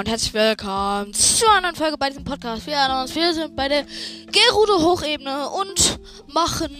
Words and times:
und 0.00 0.08
herzlich 0.08 0.32
willkommen 0.32 1.12
zu 1.12 1.46
einer 1.50 1.60
neuen 1.60 1.74
Folge 1.76 1.98
bei 1.98 2.08
diesem 2.08 2.24
Podcast. 2.24 2.66
Wir 2.66 2.78
uns, 3.02 3.14
wir 3.14 3.34
sind 3.34 3.54
bei 3.54 3.68
der 3.68 3.84
Gerudo 4.32 4.80
Hochebene 4.80 5.50
und 5.50 6.00
machen, 6.32 6.70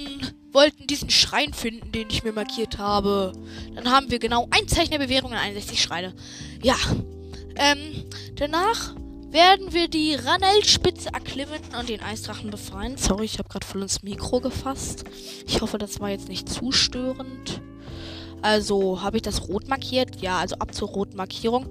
wollten 0.52 0.86
diesen 0.86 1.10
Schrein 1.10 1.52
finden, 1.52 1.92
den 1.92 2.08
ich 2.08 2.24
mir 2.24 2.32
markiert 2.32 2.78
habe. 2.78 3.34
Dann 3.74 3.90
haben 3.90 4.10
wir 4.10 4.20
genau 4.20 4.48
ein 4.50 4.66
Zeichen 4.68 4.92
der 4.92 5.00
Bewährung 5.00 5.32
und 5.32 5.36
61 5.36 5.82
Schreine. 5.82 6.14
Ja, 6.62 6.76
ähm, 7.56 8.06
danach 8.36 8.94
werden 9.28 9.74
wir 9.74 9.88
die 9.88 10.14
Ranelspitze 10.14 11.10
erklimmen 11.12 11.60
und 11.78 11.90
den 11.90 12.00
Eisdrachen 12.00 12.50
befreien. 12.50 12.96
Sorry, 12.96 13.26
ich 13.26 13.38
habe 13.38 13.50
gerade 13.50 13.66
voll 13.66 13.82
ins 13.82 14.02
Mikro 14.02 14.40
gefasst. 14.40 15.04
Ich 15.46 15.60
hoffe, 15.60 15.76
das 15.76 16.00
war 16.00 16.08
jetzt 16.08 16.30
nicht 16.30 16.48
zu 16.48 16.72
störend. 16.72 17.60
Also, 18.40 19.02
habe 19.02 19.18
ich 19.18 19.22
das 19.22 19.48
rot 19.48 19.68
markiert? 19.68 20.22
Ja, 20.22 20.38
also 20.38 20.56
ab 20.56 20.74
zur 20.74 20.88
roten 20.88 21.18
Markierung. 21.18 21.66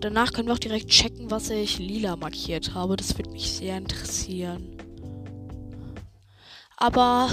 Danach 0.00 0.32
können 0.32 0.48
wir 0.48 0.54
auch 0.54 0.58
direkt 0.58 0.88
checken, 0.88 1.30
was 1.30 1.50
ich 1.50 1.78
lila 1.78 2.16
markiert 2.16 2.74
habe. 2.74 2.96
Das 2.96 3.16
würde 3.18 3.30
mich 3.30 3.50
sehr 3.52 3.76
interessieren. 3.76 4.76
Aber 6.76 7.28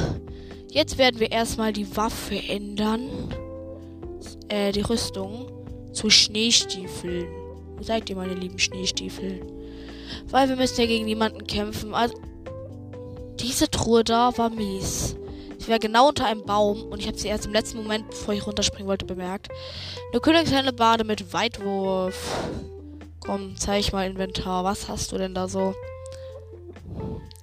jetzt 0.71 0.97
werden 0.97 1.19
wir 1.19 1.31
erstmal 1.31 1.73
die 1.73 1.95
Waffe 1.95 2.35
ändern. 2.35 3.09
Äh, 4.47 4.71
die 4.71 4.81
Rüstung 4.81 5.47
zu 5.93 6.09
Schneestiefeln. 6.09 7.27
Wo 7.77 7.83
seid 7.83 8.09
ihr, 8.09 8.15
meine 8.15 8.33
lieben 8.33 8.59
Schneestiefel? 8.59 9.45
Weil 10.29 10.49
wir 10.49 10.55
müssen 10.55 10.81
ja 10.81 10.87
gegen 10.87 11.05
niemanden 11.05 11.45
kämpfen. 11.47 11.93
Also, 11.93 12.15
diese 13.39 13.69
Truhe 13.69 14.03
da 14.03 14.37
war 14.37 14.49
mies. 14.49 15.15
Sie 15.65 15.71
war 15.71 15.79
genau 15.79 16.09
unter 16.09 16.27
einem 16.27 16.45
Baum 16.45 16.83
und 16.83 16.99
ich 16.99 17.07
habe 17.07 17.17
sie 17.17 17.27
erst 17.27 17.47
im 17.47 17.53
letzten 17.53 17.79
Moment, 17.79 18.07
bevor 18.11 18.35
ich 18.35 18.45
runterspringen 18.45 18.87
wollte, 18.87 19.03
bemerkt. 19.03 19.49
Eine 20.11 20.21
Königshelle 20.21 20.71
Bade 20.71 21.03
mit 21.03 21.33
Weitwurf. 21.33 22.37
Komm, 23.25 23.55
zeig 23.57 23.91
mal 23.91 24.07
Inventar. 24.07 24.63
Was 24.63 24.87
hast 24.87 25.11
du 25.11 25.17
denn 25.17 25.33
da 25.33 25.47
so? 25.47 25.73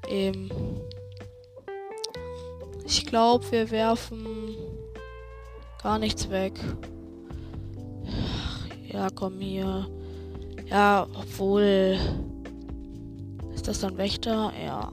Ähm. 0.09 0.53
Ich 2.87 3.07
glaube, 3.07 3.51
wir 3.51 3.73
werfen 3.73 4.55
gar 5.83 5.99
nichts 5.99 6.31
weg. 6.31 6.55
Ja, 8.87 9.09
komm 9.13 9.41
hier. 9.41 9.89
Ja, 10.71 11.09
obwohl. 11.13 11.99
Ist 13.53 13.67
das 13.67 13.81
dann 13.81 13.99
Wächter? 13.99 14.53
Ja. 14.65 14.93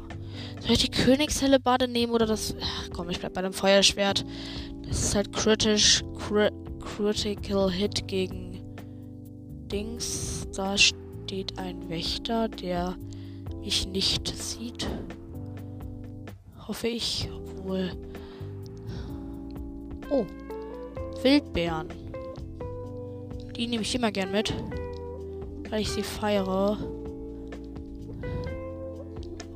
Soll 0.62 0.72
ich 0.72 0.90
die 0.90 0.92
Königshellebarde 0.92 1.88
nehmen 1.88 2.14
oder 2.14 2.26
das. 2.26 2.56
Ach, 2.62 2.90
komm, 2.94 3.10
ich 3.10 3.20
bleib 3.20 3.34
bei 3.34 3.42
dem 3.42 3.54
Feuerschwert. 3.54 4.26
Das 4.88 5.04
ist 5.04 5.16
halt 5.16 5.34
kritisch. 5.34 6.04
Cri 6.18 6.50
critical 6.80 7.72
Hit 7.72 8.08
gegen 8.08 8.62
Dings. 9.72 10.48
Da 10.56 10.78
steht 10.78 11.58
ein 11.58 11.90
Wächter, 11.90 12.50
der 12.50 12.96
mich 13.60 13.88
nicht 13.88 14.28
sieht. 14.28 14.88
Hoffe 16.68 16.88
ich. 16.88 17.30
Obwohl. 17.34 17.92
Oh. 20.10 20.26
Wildbeeren. 21.22 21.88
Die 23.56 23.68
nehme 23.68 23.84
ich 23.84 23.96
immer 23.96 24.12
gern 24.12 24.32
mit. 24.32 24.54
Weil 25.70 25.82
ich 25.82 25.90
sie 25.90 26.04
feiere. 26.04 26.78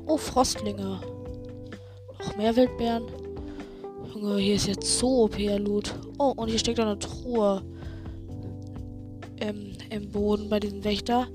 Oh, 0.06 0.16
Frostlinge. 0.16 1.00
Noch 2.18 2.36
mehr 2.36 2.54
Wildbeeren. 2.56 3.04
Junge, 4.14 4.36
hier 4.38 4.54
ist 4.54 4.66
jetzt 4.66 4.98
so 4.98 5.24
OP-Loot. 5.24 5.94
Oh, 6.18 6.34
und 6.36 6.48
hier 6.48 6.58
steckt 6.58 6.78
eine 6.78 6.98
Truhe 6.98 7.62
im, 9.40 9.72
im 9.90 10.10
Boden 10.10 10.48
bei 10.48 10.60
diesem 10.60 10.84
Wächter. 10.84 11.26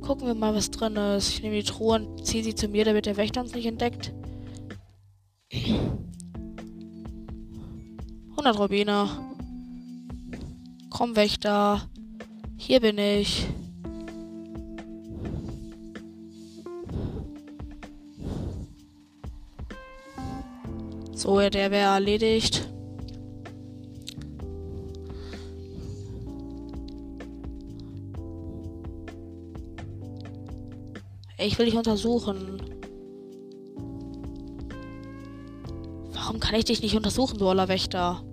Gucken 0.00 0.26
wir 0.26 0.34
mal, 0.34 0.54
was 0.54 0.70
drin 0.70 0.96
ist. 0.96 1.30
Ich 1.30 1.42
nehme 1.42 1.56
die 1.56 1.62
Truhe 1.62 1.94
und 1.94 2.26
ziehe 2.26 2.42
sie 2.42 2.54
zu 2.54 2.68
mir, 2.68 2.84
damit 2.84 3.06
der 3.06 3.16
Wächter 3.16 3.40
uns 3.40 3.54
nicht 3.54 3.66
entdeckt. 3.66 4.12
100 8.30 8.58
Rubine. 8.58 9.08
Komm, 10.90 11.14
Wächter. 11.14 11.88
Hier 12.56 12.80
bin 12.80 12.98
ich. 12.98 13.46
So, 21.22 21.38
der 21.38 21.70
wäre 21.70 21.92
erledigt. 21.94 22.68
Ich 31.38 31.56
will 31.56 31.66
dich 31.66 31.76
untersuchen. 31.76 32.60
Warum 36.12 36.40
kann 36.40 36.56
ich 36.56 36.64
dich 36.64 36.82
nicht 36.82 36.96
untersuchen, 36.96 37.38
du 37.38 37.46
oller 37.46 37.68
Wächter? 37.68 38.24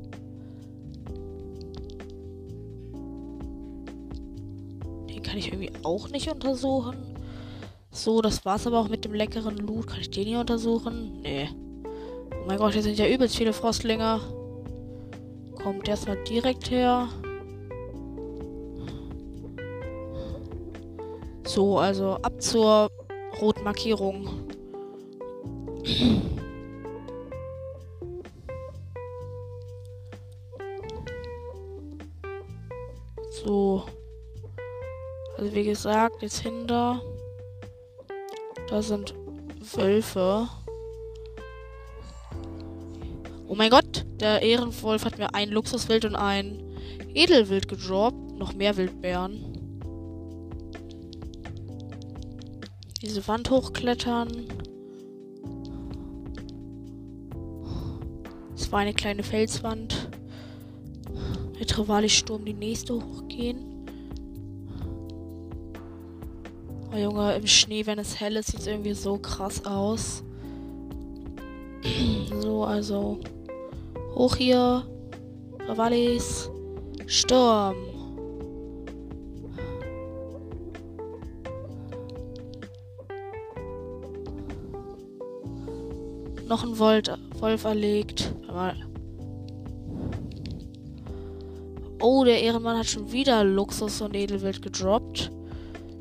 Den 5.08 5.22
kann 5.22 5.38
ich 5.38 5.54
irgendwie 5.54 5.72
auch 5.84 6.10
nicht 6.10 6.28
untersuchen. 6.32 6.98
So, 7.92 8.24
das 8.24 8.44
war's 8.46 8.66
aber 8.66 8.80
auch 8.80 8.90
mit 8.90 9.06
dem 9.06 9.14
leckeren 9.14 9.58
Loot. 9.58 9.86
Kann 9.86 10.02
ich 10.02 10.10
den 10.10 10.26
hier 10.26 10.40
untersuchen? 10.40 11.20
Nee. 11.22 11.50
Mein 12.50 12.58
Gott, 12.58 12.74
hier 12.74 12.82
sind 12.82 12.98
ja 12.98 13.08
übelst 13.08 13.38
viele 13.38 13.54
Frostlinge. 13.54 14.20
Kommt 15.62 15.88
erstmal 15.88 16.18
direkt 16.24 16.72
her. 16.72 17.08
So, 21.46 21.78
also 21.78 22.16
ab 22.24 22.42
zur 22.42 22.90
roten 23.40 23.64
Markierung. 23.64 24.28
So. 33.44 33.84
Also 35.38 35.54
wie 35.54 35.66
gesagt, 35.66 36.24
jetzt 36.24 36.40
hinter. 36.40 37.00
Da 38.68 38.82
sind 38.82 39.14
Wölfe. 39.76 40.50
Mein 43.60 43.72
Gott, 43.72 44.06
der 44.22 44.42
Ehrenwolf 44.42 45.04
hat 45.04 45.18
mir 45.18 45.36
ein 45.36 45.50
Luxuswild 45.50 46.06
und 46.06 46.16
ein 46.16 46.64
Edelwild 47.14 47.68
gedroppt. 47.68 48.38
Noch 48.38 48.54
mehr 48.54 48.78
Wildbären. 48.78 49.38
Diese 53.02 53.28
Wand 53.28 53.50
hochklettern. 53.52 54.48
Es 58.56 58.72
war 58.72 58.80
eine 58.80 58.94
kleine 58.94 59.24
Felswand. 59.24 60.08
Mit 61.60 61.78
Rivali-Sturm 61.78 62.46
die 62.46 62.54
nächste 62.54 62.94
hochgehen. 62.94 63.86
Oh 66.94 66.98
Junge, 66.98 67.36
im 67.36 67.46
Schnee, 67.46 67.86
wenn 67.86 68.00
es 68.00 68.22
hell 68.22 68.38
ist, 68.38 68.52
sieht 68.52 68.62
es 68.62 68.68
irgendwie 68.68 68.94
so 68.94 69.18
krass 69.18 69.66
aus. 69.66 70.24
so, 72.42 72.64
also. 72.64 73.20
Hoch 74.16 74.36
hier. 74.36 74.84
Ravalis. 75.68 76.50
Sturm. 77.06 77.76
Noch 86.48 86.64
ein 86.64 86.80
Volt 86.80 87.18
Wolf 87.40 87.64
erlegt. 87.64 88.34
Mal. 88.48 88.76
Oh, 92.02 92.24
der 92.24 92.42
Ehrenmann 92.42 92.78
hat 92.78 92.88
schon 92.88 93.12
wieder 93.12 93.44
Luxus 93.44 94.02
und 94.02 94.16
Edelwild 94.16 94.62
gedroppt. 94.62 95.32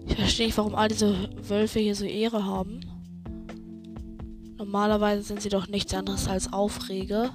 Ich 0.07 0.17
verstehe 0.17 0.47
nicht, 0.47 0.57
warum 0.57 0.75
all 0.75 0.89
diese 0.89 1.29
Wölfe 1.49 1.81
hier 1.81 1.95
so 1.95 2.05
Ehre 2.05 2.45
haben. 2.45 2.81
Normalerweise 4.57 5.23
sind 5.23 5.43
sie 5.43 5.49
doch 5.49 5.69
nichts 5.69 5.93
anderes 5.93 6.29
als 6.29 6.53
Aufrege. 6.53 7.31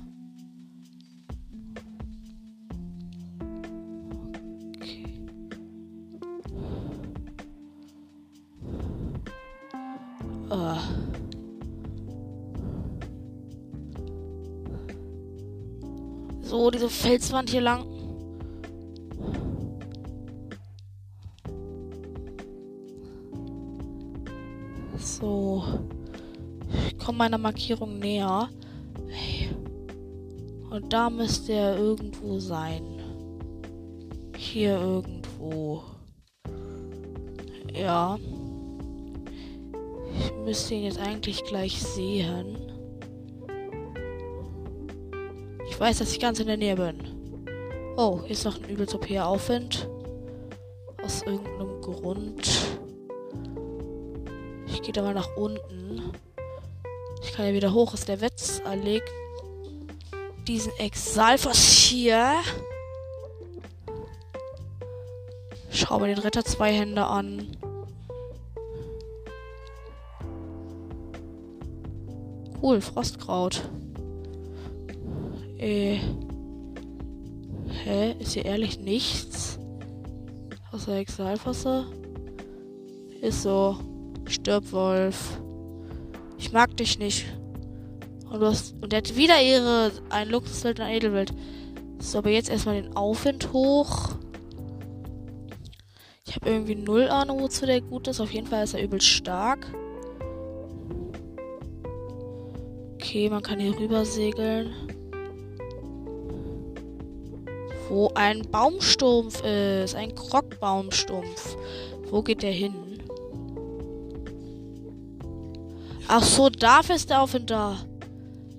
Felswand 17.03 17.49
hier 17.49 17.59
lang. 17.59 17.85
So. 24.97 25.65
Ich 26.87 26.97
komme 26.97 27.17
meiner 27.17 27.37
Markierung 27.37 27.99
näher. 27.99 28.47
Und 30.69 30.93
da 30.93 31.09
müsste 31.09 31.51
er 31.51 31.77
irgendwo 31.77 32.39
sein. 32.39 33.01
Hier 34.37 34.79
irgendwo. 34.79 35.83
Ja. 37.73 38.17
Ich 40.17 40.31
müsste 40.45 40.75
ihn 40.75 40.83
jetzt 40.83 40.99
eigentlich 40.99 41.43
gleich 41.43 41.81
sehen. 41.81 42.72
Weiß, 45.83 45.97
dass 45.97 46.13
ich 46.13 46.19
ganz 46.21 46.39
in 46.39 46.47
der 46.47 46.55
Nähe 46.55 46.77
bin. 46.77 46.97
Oh, 47.97 48.21
hier 48.21 48.31
ist 48.31 48.45
noch 48.45 48.55
ein 48.55 48.69
übelst 48.69 48.95
OP 48.95 49.11
Aufwind. 49.19 49.89
Aus 51.03 51.23
irgendeinem 51.23 51.81
Grund. 51.81 52.49
Ich 54.65 54.81
gehe 54.81 54.93
da 54.93 55.01
mal 55.01 55.13
nach 55.13 55.35
unten. 55.35 56.13
Ich 57.21 57.33
kann 57.33 57.47
ja 57.47 57.53
wieder 57.53 57.73
hoch. 57.73 57.93
Ist 57.93 58.07
der 58.07 58.21
Wetz 58.21 58.61
erlegt. 58.63 59.11
Diesen 60.47 60.71
Exalfos 60.77 61.57
hier. 61.59 62.31
Schau 65.69 65.99
mal 65.99 66.07
den 66.07 66.19
Ritter 66.19 66.45
zwei 66.45 66.71
Hände 66.71 67.03
an. 67.05 67.57
Cool, 72.61 72.79
Frostkraut. 72.79 73.69
Äh. 75.63 75.97
Hä? 77.85 78.15
Ist 78.19 78.33
hier 78.33 78.43
ehrlich 78.43 78.79
nichts? 78.81 79.57
Außer 80.73 80.97
Exalfasser? 80.97 81.85
Ist 83.21 83.43
so. 83.43 83.77
Stirb, 84.25 84.73
Wolf. 84.73 85.39
Ich 86.37 86.51
mag 86.51 86.75
dich 86.75 86.99
nicht. 86.99 87.25
Und 88.29 88.41
du 88.41 88.47
hast. 88.47 88.75
Und 88.81 88.91
der 88.91 88.97
hat 88.97 89.15
wieder 89.15 89.41
ihre. 89.41 89.91
Ein 90.09 90.29
Luxuswild 90.29 90.79
und 90.79 90.85
ein 90.85 90.95
Edelwild. 90.95 91.33
So, 91.99 92.17
aber 92.17 92.31
jetzt 92.31 92.49
erstmal 92.49 92.81
den 92.81 92.97
Aufwind 92.97 93.53
hoch. 93.53 94.09
Ich 96.25 96.35
habe 96.35 96.49
irgendwie 96.49 96.75
null 96.75 97.07
Ahnung, 97.07 97.39
wozu 97.39 97.65
der 97.65 97.79
gut 97.79 98.09
ist. 98.09 98.19
Auf 98.19 98.33
jeden 98.33 98.47
Fall 98.47 98.65
ist 98.65 98.73
er 98.73 98.83
übel 98.83 98.99
stark. 98.99 99.73
Okay, 102.95 103.29
man 103.29 103.41
kann 103.41 103.61
hier 103.61 103.79
rüber 103.79 104.03
segeln. 104.03 104.73
Wo 107.93 108.09
ein 108.15 108.41
Baumstumpf 108.49 109.43
ist. 109.43 109.93
Ein 109.93 110.15
Krogbaumstumpf. 110.15 111.55
Wo 112.09 112.23
geht 112.23 112.41
der 112.41 112.51
hin? 112.51 112.73
Ach 116.07 116.23
so, 116.23 116.49
dafür 116.49 116.95
ist 116.95 117.11
der 117.11 117.21
Aufwind 117.21 117.51
da. 117.51 117.85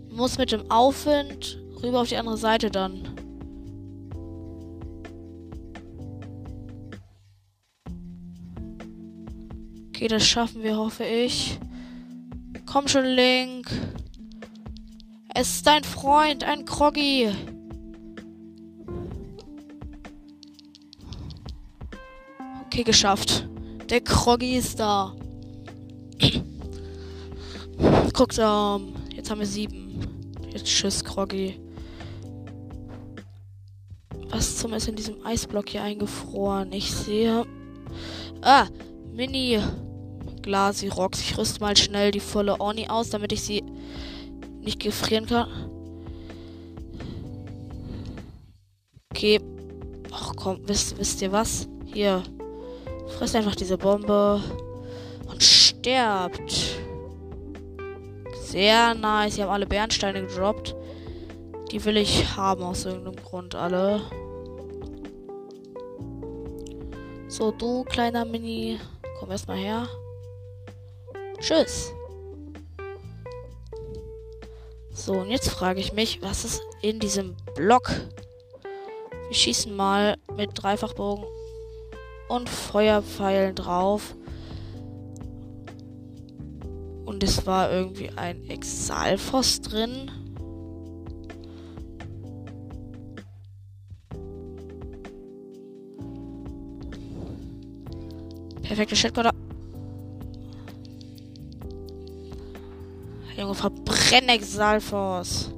Muss 0.08 0.38
mit 0.38 0.52
dem 0.52 0.70
Aufwind 0.70 1.60
rüber 1.82 2.02
auf 2.02 2.10
die 2.10 2.16
andere 2.16 2.36
Seite 2.36 2.70
dann. 2.70 3.08
Okay, 9.88 10.06
das 10.06 10.24
schaffen 10.24 10.62
wir, 10.62 10.76
hoffe 10.76 11.02
ich. 11.02 11.58
Komm 12.66 12.86
schon, 12.86 13.04
Link. 13.04 13.68
Es 15.34 15.56
ist 15.56 15.66
dein 15.66 15.82
Freund, 15.82 16.44
ein 16.44 16.64
Kroggy. 16.64 17.32
Okay, 22.74 22.82
geschafft. 22.82 23.48
Der 23.88 24.00
Kroggy 24.00 24.56
ist 24.56 24.80
da. 24.80 25.14
Guck 28.12 28.32
da. 28.32 28.80
Jetzt 29.14 29.30
haben 29.30 29.38
wir 29.38 29.46
sieben. 29.46 30.00
Jetzt 30.52 30.64
tschüss, 30.64 31.04
Kroggy. 31.04 31.60
Was 34.28 34.56
zum 34.56 34.72
ist 34.72 34.88
in 34.88 34.96
diesem 34.96 35.24
Eisblock 35.24 35.68
hier 35.68 35.84
eingefroren? 35.84 36.72
Ich 36.72 36.90
sehe. 36.92 37.46
Ah, 38.42 38.66
Mini. 39.12 39.60
Glasirox. 40.42 41.20
Ich 41.20 41.38
rüste 41.38 41.60
mal 41.60 41.76
schnell 41.76 42.10
die 42.10 42.18
volle 42.18 42.58
Orni 42.58 42.88
aus, 42.88 43.08
damit 43.10 43.30
ich 43.30 43.42
sie 43.42 43.62
nicht 44.62 44.80
gefrieren 44.80 45.26
kann. 45.26 45.48
Okay. 49.12 49.40
Ach 50.10 50.32
komm, 50.34 50.58
wisst, 50.66 50.98
wisst 50.98 51.22
ihr 51.22 51.30
was? 51.30 51.68
Hier. 51.84 52.24
Frisst 53.18 53.36
einfach 53.36 53.54
diese 53.54 53.78
Bombe. 53.78 54.42
Und 55.28 55.42
sterbt. 55.42 56.76
Sehr 58.40 58.94
nice. 58.94 59.34
Sie 59.34 59.42
haben 59.42 59.50
alle 59.50 59.66
Bernsteine 59.66 60.26
gedroppt. 60.26 60.74
Die 61.70 61.84
will 61.84 61.96
ich 61.96 62.36
haben 62.36 62.62
aus 62.62 62.84
irgendeinem 62.84 63.16
Grund 63.24 63.54
alle. 63.54 64.02
So, 67.28 67.50
du 67.52 67.84
kleiner 67.84 68.24
Mini. 68.24 68.78
Komm 69.18 69.30
erstmal 69.30 69.58
her. 69.58 69.88
Tschüss. 71.40 71.92
So, 74.92 75.14
und 75.14 75.30
jetzt 75.30 75.50
frage 75.50 75.80
ich 75.80 75.92
mich, 75.92 76.22
was 76.22 76.44
ist 76.44 76.62
in 76.80 77.00
diesem 77.00 77.36
Block? 77.54 77.90
Wir 79.28 79.34
schießen 79.34 79.74
mal 79.74 80.16
mit 80.36 80.50
Dreifachbogen 80.54 81.24
und 82.28 82.48
Feuerpfeilen 82.48 83.54
drauf. 83.54 84.14
Und 87.04 87.22
es 87.22 87.46
war 87.46 87.70
irgendwie 87.70 88.10
ein 88.16 88.48
Exalfos 88.48 89.60
drin. 89.60 90.10
Perfekte 98.62 98.96
Shitcoder. 98.96 99.30
Junge, 103.36 103.54
verbrenn 103.54 104.28
Exalfos. 104.28 105.53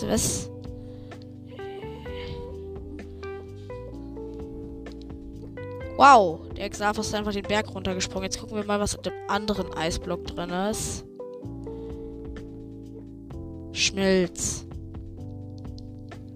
Du 0.00 0.08
was? 0.08 0.50
Wow, 5.96 6.40
der 6.56 6.66
Exalfos 6.66 7.08
ist 7.08 7.14
einfach 7.14 7.32
den 7.32 7.42
Berg 7.42 7.74
runtergesprungen. 7.74 8.24
Jetzt 8.24 8.38
gucken 8.38 8.56
wir 8.56 8.64
mal, 8.64 8.78
was 8.78 8.94
in 8.94 9.02
dem 9.02 9.12
anderen 9.26 9.74
Eisblock 9.74 10.26
drin 10.26 10.50
ist. 10.50 11.04
Schmilz. 13.72 14.64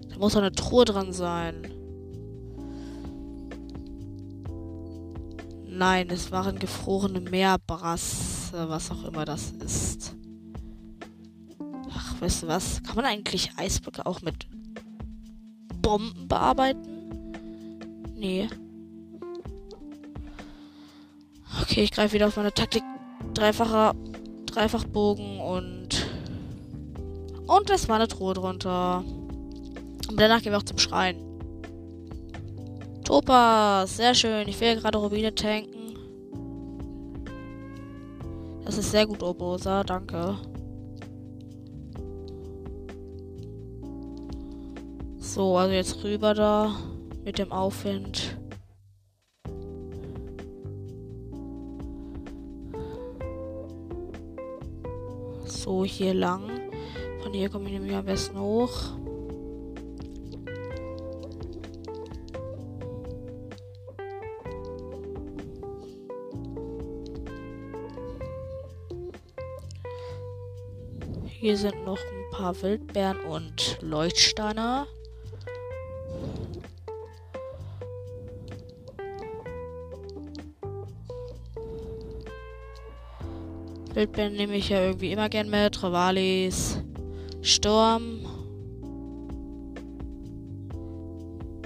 Da 0.09 0.17
muss 0.17 0.33
doch 0.33 0.41
eine 0.41 0.51
Truhe 0.51 0.83
drin 0.83 1.13
sein. 1.13 1.71
Nein, 5.65 6.09
es 6.09 6.31
waren 6.31 6.59
gefrorene 6.59 7.21
Meerbrasse, 7.21 8.69
was 8.69 8.91
auch 8.91 9.05
immer 9.05 9.23
das 9.25 9.51
ist. 9.65 10.13
Weißt 12.23 12.43
du 12.43 12.47
was? 12.47 12.81
Kann 12.83 12.95
man 12.95 13.03
eigentlich 13.03 13.51
Eisblöcke 13.57 14.05
auch 14.05 14.21
mit 14.21 14.47
Bomben 15.81 16.29
bearbeiten? 16.29 16.87
Nee. 18.15 18.47
Okay, 21.61 21.83
ich 21.83 21.91
greife 21.91 22.13
wieder 22.13 22.27
auf 22.27 22.37
meine 22.37 22.53
Taktik. 22.53 22.81
Dreifacher 23.33 23.93
Dreifachbogen 24.45 25.41
und 25.41 26.07
und 27.45 27.69
es 27.69 27.89
war 27.89 27.97
eine 27.97 28.07
Truhe 28.07 28.33
drunter. 28.35 29.03
Und 30.07 30.17
danach 30.17 30.41
gehen 30.41 30.53
wir 30.53 30.59
auch 30.59 30.63
zum 30.63 30.77
Schrein. 30.77 31.17
Topas, 33.03 33.97
sehr 33.97 34.15
schön. 34.15 34.47
Ich 34.47 34.61
will 34.61 34.77
gerade 34.77 34.97
Rubine 34.97 35.35
tanken. 35.35 35.97
Das 38.63 38.77
ist 38.77 38.91
sehr 38.91 39.05
gut, 39.05 39.21
Obosa. 39.21 39.83
Danke. 39.83 40.37
So, 45.33 45.57
also 45.57 45.73
jetzt 45.73 46.03
rüber 46.03 46.35
da 46.35 46.75
mit 47.25 47.39
dem 47.39 47.51
Aufwind. 47.51 48.37
So, 55.43 55.83
hier 55.85 56.13
lang. 56.13 56.51
Von 57.23 57.33
hier 57.33 57.49
komme 57.49 57.65
ich 57.65 57.71
nämlich 57.71 57.95
am 57.95 58.05
besten 58.05 58.39
hoch. 58.39 58.91
Hier 71.25 71.57
sind 71.57 71.83
noch 71.85 71.97
ein 71.97 72.31
paar 72.31 72.61
Wildbeeren 72.61 73.19
und 73.21 73.79
Leuchtsteine. 73.81 74.85
Wildbeeren 84.03 84.33
nehme 84.33 84.57
ich 84.57 84.67
ja 84.67 84.81
irgendwie 84.81 85.13
immer 85.13 85.29
gern 85.29 85.49
mit. 85.49 85.81
Ravalis. 85.81 86.77
Sturm. 87.41 88.19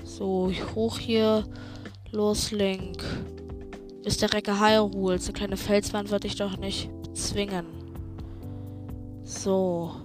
So, 0.04 0.52
hoch 0.76 1.00
hier. 1.00 1.46
Los, 2.12 2.52
Link. 2.52 3.04
Bis 4.04 4.18
der 4.18 4.32
Recke 4.34 4.60
Hyrule. 4.60 5.18
So 5.18 5.34
kleine 5.34 5.58
Felswand 5.58 6.12
würde 6.12 6.28
ich 6.28 6.36
doch 6.36 6.58
nicht 6.58 6.92
zwingen. 7.14 7.66
So. 9.24 9.96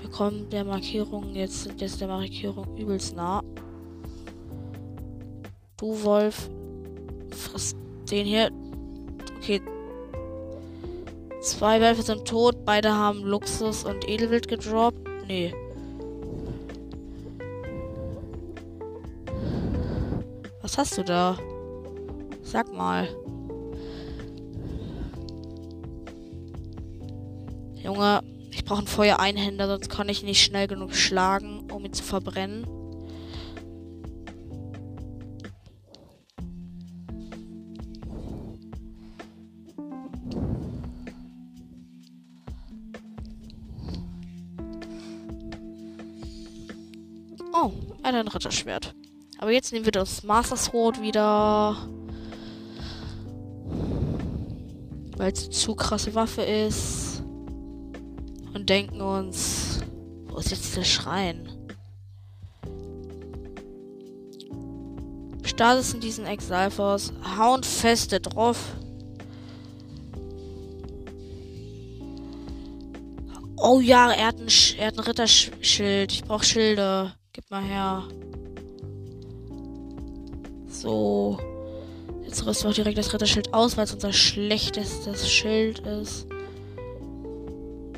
Wir 0.00 0.10
kommen 0.10 0.48
der 0.48 0.64
Markierung 0.64 1.34
jetzt, 1.34 1.64
sind 1.64 1.78
jetzt 1.82 2.00
der 2.00 2.08
Markierung 2.08 2.74
übelst 2.78 3.14
nah. 3.14 3.42
Du 5.76 6.02
Wolf. 6.02 6.48
Frisst 7.32 7.76
den 8.10 8.24
hier. 8.24 8.50
Okay. 9.36 9.60
Zwei 11.46 11.80
Wölfe 11.80 12.02
sind 12.02 12.26
tot. 12.26 12.64
Beide 12.64 12.92
haben 12.92 13.22
Luxus 13.22 13.84
und 13.84 14.08
Edelwild 14.08 14.48
gedroppt. 14.48 14.98
Nee. 15.28 15.54
Was 20.60 20.76
hast 20.76 20.98
du 20.98 21.04
da? 21.04 21.38
Sag 22.42 22.74
mal. 22.74 23.08
Junge, 27.76 28.22
ich 28.50 28.64
brauche 28.64 28.78
einen 28.78 28.88
Feuereinhänder, 28.88 29.68
sonst 29.68 29.88
kann 29.88 30.08
ich 30.08 30.24
nicht 30.24 30.42
schnell 30.42 30.66
genug 30.66 30.96
schlagen, 30.96 31.70
um 31.70 31.84
ihn 31.84 31.92
zu 31.92 32.02
verbrennen. 32.02 32.66
Ritterschwert. 48.36 48.94
Aber 49.38 49.50
jetzt 49.50 49.72
nehmen 49.72 49.84
wir 49.84 49.92
das 49.92 50.22
Master 50.22 50.56
Sword 50.56 51.00
wieder. 51.00 51.76
Weil 55.16 55.32
es 55.32 55.50
zu 55.50 55.74
krasse 55.74 56.14
Waffe 56.14 56.42
ist. 56.42 57.22
Und 58.54 58.68
denken 58.70 59.00
uns, 59.00 59.80
wo 60.26 60.38
ist 60.38 60.50
jetzt 60.50 60.76
der 60.76 60.84
Schrein? 60.84 61.48
Stasis 65.44 65.94
in 65.94 66.00
diesen 66.00 66.26
Exalfos. 66.26 67.12
Hauen 67.38 67.62
feste 67.62 68.20
drauf. 68.20 68.58
Oh 73.56 73.80
ja, 73.80 74.12
er 74.12 74.26
hat 74.26 74.38
ein, 74.38 74.48
er 74.78 74.86
hat 74.88 74.98
ein 74.98 75.04
Ritterschild. 75.04 76.12
Ich 76.12 76.24
brauche 76.24 76.44
Schilde. 76.44 77.14
Gib 77.36 77.50
mal 77.50 77.62
her. 77.62 78.02
So. 80.68 81.38
Jetzt 82.24 82.46
rüsten 82.46 82.64
wir 82.64 82.70
auch 82.70 82.74
direkt 82.74 82.96
das 82.96 83.12
Ritterschild 83.12 83.52
aus, 83.52 83.76
weil 83.76 83.84
es 83.84 83.92
unser 83.92 84.14
schlechtestes 84.14 85.30
Schild 85.30 85.80
ist. 85.80 86.26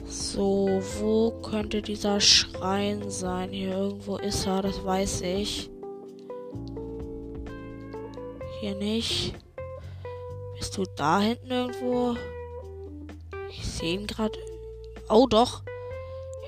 So, 0.07 0.81
wo 0.99 1.31
könnte 1.41 1.83
dieser 1.83 2.21
Schrein 2.21 3.09
sein? 3.11 3.51
Hier 3.53 3.77
irgendwo 3.77 4.17
ist 4.17 4.45
er, 4.45 4.63
das 4.63 4.85
weiß 4.85 5.21
ich. 5.21 5.71
Hier 8.59 8.75
nicht. 8.75 9.37
Bist 10.59 10.77
du 10.77 10.83
da 10.97 11.21
hinten 11.21 11.53
irgendwo? 11.53 12.17
Ich 13.51 13.65
sehe 13.65 14.01
ihn 14.01 14.09
gerade. 14.09 14.37
Oh, 15.09 15.29
doch. 15.29 15.63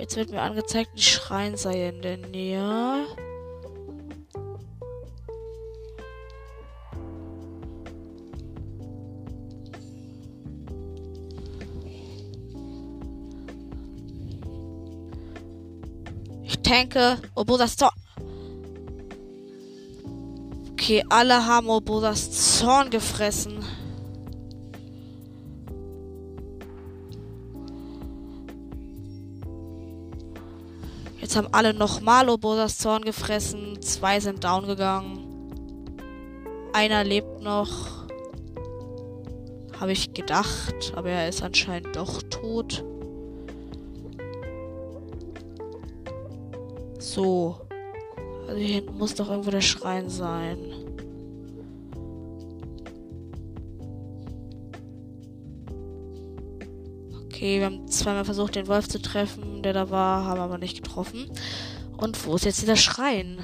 Jetzt 0.00 0.16
wird 0.16 0.30
mir 0.30 0.40
angezeigt, 0.40 0.94
ein 0.94 0.98
Schrein 0.98 1.56
sei 1.58 1.90
in 1.90 2.00
der 2.00 2.16
Nähe. 2.16 3.06
Tanke 16.62 17.18
Obosas 17.34 17.76
Zorn. 17.76 17.92
Okay, 20.72 21.04
alle 21.10 21.46
haben 21.46 21.68
Obosas 21.68 22.58
Zorn 22.58 22.88
gefressen. 22.88 23.59
Jetzt 31.30 31.36
haben 31.36 31.54
alle 31.54 31.72
nochmal 31.72 32.28
Obosas 32.28 32.78
Zorn 32.78 33.04
gefressen. 33.04 33.80
Zwei 33.80 34.18
sind 34.18 34.42
down 34.42 34.66
gegangen. 34.66 35.28
Einer 36.72 37.04
lebt 37.04 37.40
noch. 37.40 38.08
Habe 39.78 39.92
ich 39.92 40.12
gedacht, 40.12 40.92
aber 40.96 41.10
er 41.10 41.28
ist 41.28 41.44
anscheinend 41.44 41.94
doch 41.94 42.20
tot. 42.22 42.82
So. 46.98 47.60
Also 48.48 48.58
hier 48.58 48.74
hinten 48.74 48.98
muss 48.98 49.14
doch 49.14 49.30
irgendwo 49.30 49.52
der 49.52 49.60
Schrein 49.60 50.10
sein. 50.10 50.58
Okay, 57.40 57.58
wir 57.58 57.64
haben 57.64 57.88
zweimal 57.88 58.26
versucht, 58.26 58.54
den 58.54 58.68
Wolf 58.68 58.86
zu 58.86 59.00
treffen, 59.00 59.62
der 59.62 59.72
da 59.72 59.88
war, 59.88 60.26
haben 60.26 60.42
aber 60.42 60.58
nicht 60.58 60.84
getroffen. 60.84 61.24
Und 61.96 62.26
wo 62.26 62.34
ist 62.34 62.44
jetzt 62.44 62.60
dieser 62.60 62.76
Schrein? 62.76 63.38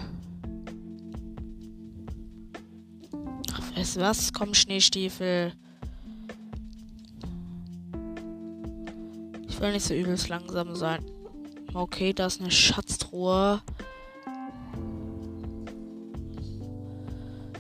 Ach, 3.55 3.75
weißt 3.75 3.97
du 3.97 4.00
was? 4.00 4.35
Komm, 4.35 4.53
Schneestiefel. 4.53 5.55
Ich 9.49 9.59
will 9.62 9.73
nicht 9.73 9.87
so 9.87 9.95
übelst 9.95 10.29
langsam 10.29 10.75
sein. 10.75 11.03
Okay, 11.73 12.12
da 12.12 12.26
ist 12.26 12.43
eine 12.43 12.50
Schatztruhe. 12.50 13.62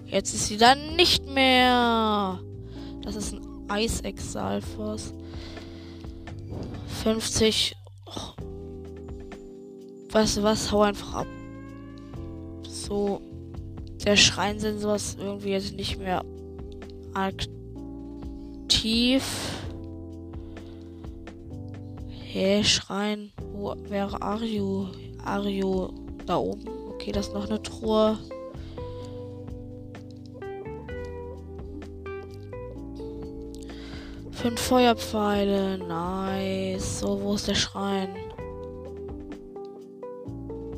Jetzt 0.04 0.34
ist 0.34 0.48
sie 0.48 0.58
dann 0.58 0.96
nicht 0.96 1.26
mehr. 1.30 2.38
Das 3.00 3.16
ist 3.16 3.32
ein 3.32 3.70
Eisexalfos. 3.70 5.14
50. 7.06 7.76
Oh. 8.06 8.34
Weißt 10.10 10.38
du 10.38 10.42
was? 10.42 10.72
Hau 10.72 10.82
einfach 10.82 11.14
ab. 11.14 11.28
So. 12.68 13.20
Der 14.04 14.16
Schreinsensor 14.16 14.96
ist 14.96 15.16
irgendwie 15.20 15.50
jetzt 15.50 15.76
nicht 15.76 16.00
mehr 16.00 16.24
aktiv. 17.14 17.44
Hey, 22.10 22.64
Schrein. 22.64 23.30
Wo 23.52 23.76
wäre 23.88 24.20
Ario? 24.20 24.88
Ario 25.24 25.94
da 26.26 26.38
oben. 26.38 26.66
Okay, 26.88 27.12
das 27.12 27.28
ist 27.28 27.34
noch 27.34 27.48
eine 27.48 27.62
Truhe. 27.62 28.18
Fünf 34.46 34.60
Feuerpfeile. 34.60 35.76
Nice. 35.76 37.00
So, 37.00 37.20
wo 37.20 37.34
ist 37.34 37.48
der 37.48 37.56
Schrein? 37.56 38.14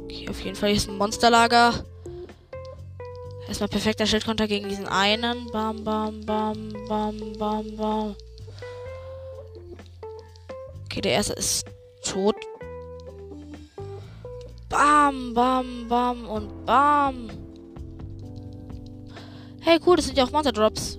Okay, 0.05 0.27
auf 0.31 0.41
jeden 0.41 0.57
Fall 0.57 0.71
hier 0.71 0.79
ist 0.79 0.89
ein 0.89 0.97
Monsterlager. 0.97 1.75
Erstmal 3.47 3.69
perfekter 3.69 4.07
Schildkonter 4.07 4.49
gegen 4.49 4.71
diesen 4.71 4.89
einen. 4.89 5.51
Bam, 5.53 5.85
bam, 5.85 6.25
bam, 6.25 6.73
bam, 6.89 7.19
bam, 7.39 7.77
bam. 7.77 8.17
Okay, 10.87 11.03
der 11.03 11.13
erste 11.13 11.35
ist 11.35 11.67
tot. 12.03 12.37
Bam, 14.71 15.35
bam, 15.35 15.87
bam 15.91 16.27
und 16.27 16.65
bam. 16.65 17.29
Hey, 19.61 19.79
cool, 19.85 19.97
das 19.97 20.07
sind 20.07 20.17
ja 20.17 20.25
auch 20.25 20.31
Monster 20.31 20.53
Drops. 20.53 20.99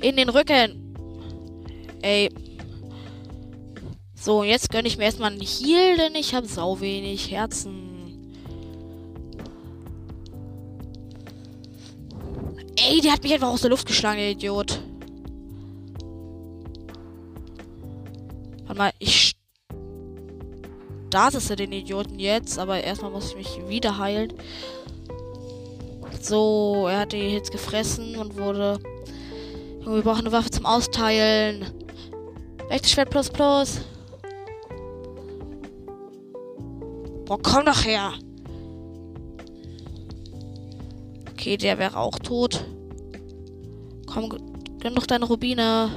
In 0.00 0.16
den 0.16 0.28
Rücken. 0.28 0.94
Ey. 2.02 2.30
So, 4.14 4.44
jetzt 4.44 4.70
gönne 4.70 4.88
ich 4.88 4.98
mir 4.98 5.04
erstmal 5.04 5.32
einen 5.32 5.40
Heal, 5.40 5.96
denn 5.96 6.14
ich 6.14 6.34
habe 6.34 6.46
sau 6.46 6.80
wenig 6.80 7.30
Herzen. 7.30 7.88
Ey, 12.76 13.00
der 13.00 13.12
hat 13.12 13.22
mich 13.22 13.32
einfach 13.32 13.48
aus 13.48 13.62
der 13.62 13.70
Luft 13.70 13.86
geschlagen, 13.86 14.18
der 14.18 14.30
Idiot. 14.30 14.80
Warte 18.66 18.78
mal, 18.78 18.92
ich 18.98 19.34
startete 21.08 21.56
den 21.56 21.72
Idioten 21.72 22.18
jetzt, 22.18 22.58
aber 22.58 22.82
erstmal 22.82 23.10
muss 23.10 23.30
ich 23.30 23.36
mich 23.36 23.68
wieder 23.68 23.98
heilen. 23.98 24.32
So, 26.20 26.86
er 26.88 27.00
hat 27.00 27.12
die 27.12 27.30
Hits 27.30 27.50
gefressen 27.50 28.16
und 28.16 28.36
wurde. 28.36 28.78
Wir 29.84 30.02
brauchen 30.02 30.20
eine 30.20 30.32
Waffe 30.32 30.50
zum 30.50 30.66
Austeilen. 30.66 31.64
Schwert 32.84 33.10
plus 33.10 33.30
plus. 33.30 33.80
Boah, 37.24 37.38
komm 37.42 37.66
doch 37.66 37.84
her. 37.84 38.12
Okay, 41.32 41.56
der 41.56 41.78
wäre 41.78 41.96
auch 41.96 42.18
tot. 42.18 42.64
Komm, 44.06 44.30
gönn 44.80 44.94
doch 44.94 45.06
deine 45.06 45.26
Rubine. 45.26 45.90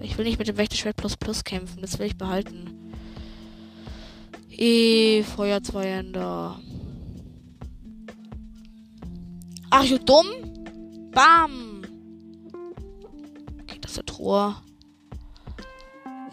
Ich 0.00 0.16
will 0.16 0.24
nicht 0.24 0.38
mit 0.38 0.48
dem 0.48 0.56
Wächterschwert 0.56 0.96
plus 0.96 1.16
plus 1.16 1.44
kämpfen. 1.44 1.80
Das 1.82 1.98
will 1.98 2.06
ich 2.06 2.16
behalten. 2.16 2.92
E, 4.50 5.22
Feuer 5.22 5.62
zwei 5.62 5.86
Hände. 5.86 6.54
Ach, 9.70 9.86
du 9.86 9.98
dumm? 9.98 10.26
Bam! 11.12 11.82
Okay, 13.62 13.78
das 13.80 13.92
ist 13.92 13.96
der 13.98 14.06
Truhe. 14.06 14.56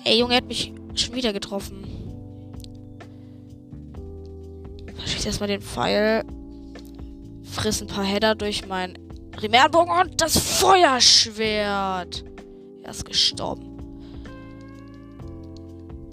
Ey, 0.03 0.19
Junge, 0.19 0.33
er 0.33 0.37
hat 0.37 0.47
mich 0.47 0.73
schon 0.95 1.15
wieder 1.15 1.33
getroffen. 1.33 1.83
Verschieß 4.95 5.25
erstmal 5.25 5.49
den 5.49 5.61
Pfeil. 5.61 6.23
Friss 7.43 7.81
ein 7.81 7.87
paar 7.87 8.03
Header 8.03 8.35
durch 8.35 8.67
mein 8.67 8.97
Primärbogen 9.31 9.91
und 9.91 10.21
das 10.21 10.37
Feuerschwert. 10.37 12.23
Er 12.83 12.91
ist 12.91 13.05
gestorben. 13.05 13.77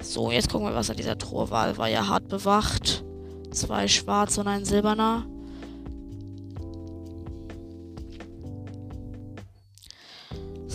So, 0.02 0.30
jetzt 0.30 0.50
gucken 0.50 0.68
wir, 0.68 0.75
was 0.75 0.90
an 0.90 0.97
dieser 0.97 1.18
Truhe 1.18 1.50
war. 1.50 1.76
War 1.78 1.88
ja 1.88 2.06
hart 2.06 2.28
bewacht. 2.28 3.04
Zwei 3.50 3.88
schwarze 3.88 4.40
und 4.40 4.49
ein 4.49 4.64
silberner. 4.64 5.26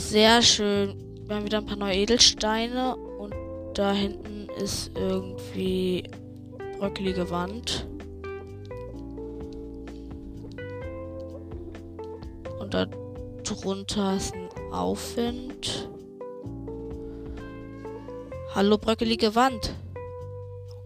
Sehr 0.09 0.41
schön. 0.41 0.95
Wir 1.27 1.35
haben 1.35 1.45
wieder 1.45 1.59
ein 1.59 1.67
paar 1.67 1.77
neue 1.77 1.97
Edelsteine. 1.97 2.95
Und 2.95 3.31
da 3.75 3.93
hinten 3.93 4.49
ist 4.59 4.89
irgendwie 4.97 6.03
bröckelige 6.79 7.29
Wand. 7.29 7.87
Und 12.57 12.73
da 12.73 12.87
drunter 13.43 14.15
ist 14.15 14.33
ein 14.33 14.49
Aufwind. 14.71 15.87
Hallo, 18.55 18.79
bröckelige 18.79 19.35
Wand. 19.35 19.75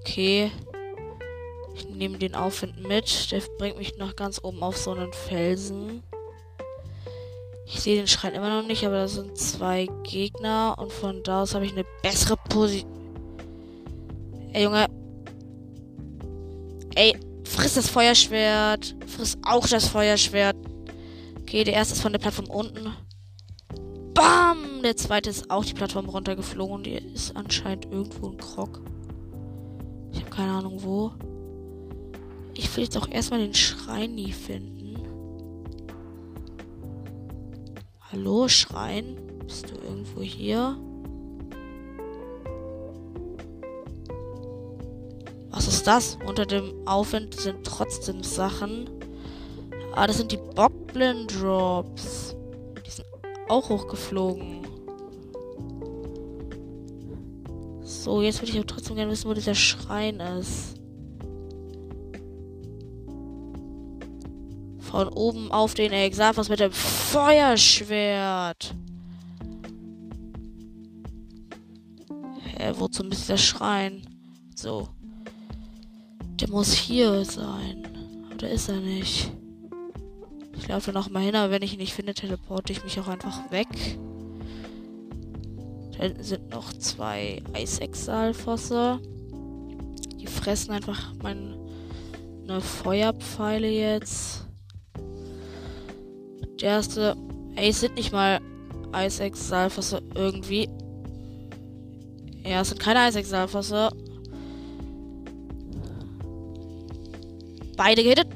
Okay. 0.02 0.52
Ich 1.76 1.88
nehme 1.88 2.18
den 2.18 2.36
Aufwind 2.36 2.86
mit. 2.86 3.32
Der 3.32 3.42
bringt 3.58 3.78
mich 3.78 3.98
noch 3.98 4.18
ganz 4.18 4.44
oben 4.44 4.62
auf 4.62 4.76
so 4.76 4.92
einen 4.92 5.14
Felsen. 5.14 6.04
Ich 7.74 7.82
sehe 7.82 7.96
den 7.96 8.08
Schrein 8.08 8.36
immer 8.36 8.62
noch 8.62 8.68
nicht, 8.68 8.86
aber 8.86 8.98
da 8.98 9.08
sind 9.08 9.36
zwei 9.36 9.88
Gegner 10.04 10.76
und 10.78 10.92
von 10.92 11.24
da 11.24 11.42
aus 11.42 11.56
habe 11.56 11.66
ich 11.66 11.72
eine 11.72 11.86
bessere 12.04 12.38
Position. 12.38 12.92
Ey, 14.54 14.64
Junge. 14.64 14.86
Ey, 16.94 17.18
friss 17.44 17.74
das 17.74 17.90
Feuerschwert. 17.90 18.96
Friss 19.08 19.40
auch 19.44 19.68
das 19.68 19.88
Feuerschwert. 19.88 20.56
Okay, 21.42 21.64
der 21.64 21.74
erste 21.74 21.96
ist 21.96 22.02
von 22.02 22.12
der 22.12 22.20
Plattform 22.20 22.48
unten. 22.52 22.94
Bam! 24.14 24.84
Der 24.84 24.96
zweite 24.96 25.32
ist 25.32 25.50
auch 25.50 25.66
die 25.66 25.74
Plattform 25.74 26.08
runtergeflogen. 26.08 26.84
Die 26.84 26.94
ist 26.94 27.36
anscheinend 27.36 27.86
irgendwo 27.92 28.30
ein 28.30 28.38
Krog. 28.38 28.82
Ich 30.12 30.20
habe 30.20 30.30
keine 30.30 30.52
Ahnung 30.52 30.84
wo. 30.84 31.12
Ich 32.54 32.78
will 32.78 32.84
jetzt 32.84 32.98
auch 32.98 33.10
erstmal 33.10 33.40
den 33.40 33.56
Schrein 33.56 34.14
nie 34.14 34.32
finden. 34.32 34.83
Hallo, 38.14 38.48
Schrein? 38.48 39.18
Bist 39.44 39.72
du 39.72 39.76
irgendwo 39.88 40.22
hier? 40.22 40.78
Was 45.50 45.68
ist 45.68 45.88
das? 45.88 46.20
Unter 46.24 46.46
dem 46.46 46.88
Aufwind 46.88 47.34
sind 47.34 47.66
trotzdem 47.66 48.22
Sachen. 48.22 48.88
Ah, 49.96 50.06
das 50.06 50.18
sind 50.18 50.32
die 50.32 50.38
Bockblin 50.38 51.26
Drops 51.26 52.36
auch 53.50 53.70
hochgeflogen. 53.70 54.68
So, 57.82 58.22
jetzt 58.22 58.42
würde 58.44 58.52
ich 58.52 58.58
aber 58.60 58.68
trotzdem 58.68 58.96
gerne 58.96 59.12
wissen, 59.12 59.28
wo 59.28 59.34
dieser 59.34 59.56
Schrein 59.56 60.20
ist. 60.20 60.73
Von 64.94 65.08
oben 65.08 65.52
auf 65.52 65.74
den 65.74 65.92
Exafos 65.92 66.50
mit 66.50 66.60
dem 66.60 66.72
Feuerschwert. 66.72 68.76
Hä, 72.44 72.74
wozu 72.76 73.04
ist 73.10 73.28
der 73.28 73.38
Schrein? 73.38 74.04
So. 74.54 74.88
Der 76.40 76.48
muss 76.52 76.74
hier 76.74 77.26
sein. 77.26 77.88
Oder 78.36 78.52
ist 78.52 78.70
er 78.70 78.82
nicht? 78.82 79.32
Ich 80.56 80.68
laufe 80.68 80.92
noch 80.92 81.10
mal 81.10 81.24
hin, 81.24 81.36
aber 81.36 81.50
wenn 81.50 81.64
ich 81.64 81.74
ihn 81.74 81.80
nicht 81.80 81.96
finde, 81.96 82.14
teleporte 82.14 82.72
ich 82.72 82.84
mich 82.84 83.00
auch 83.00 83.08
einfach 83.08 83.50
weg. 83.50 83.98
Da 85.94 86.04
hinten 86.04 86.24
sind 86.24 86.52
noch 86.52 86.72
zwei 86.72 87.42
Eisexalfosse. 87.54 89.00
Die 90.20 90.28
fressen 90.28 90.70
einfach 90.70 91.16
meine 91.24 92.62
Feuerpfeile 92.62 93.72
jetzt. 93.72 94.43
Erste. 96.64 97.18
Ey, 97.58 97.74
sind 97.74 97.96
nicht 97.96 98.14
mal 98.14 98.40
Eisexalfosse 98.94 100.02
irgendwie. 100.16 100.70
Ja, 102.46 102.62
es 102.62 102.70
sind 102.70 102.80
keine 102.80 103.02
Eisexalfosse. 103.02 103.90
Beide 107.76 108.02
gehittet. 108.02 108.28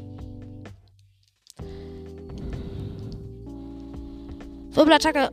Wirbelattacke. 4.72 5.32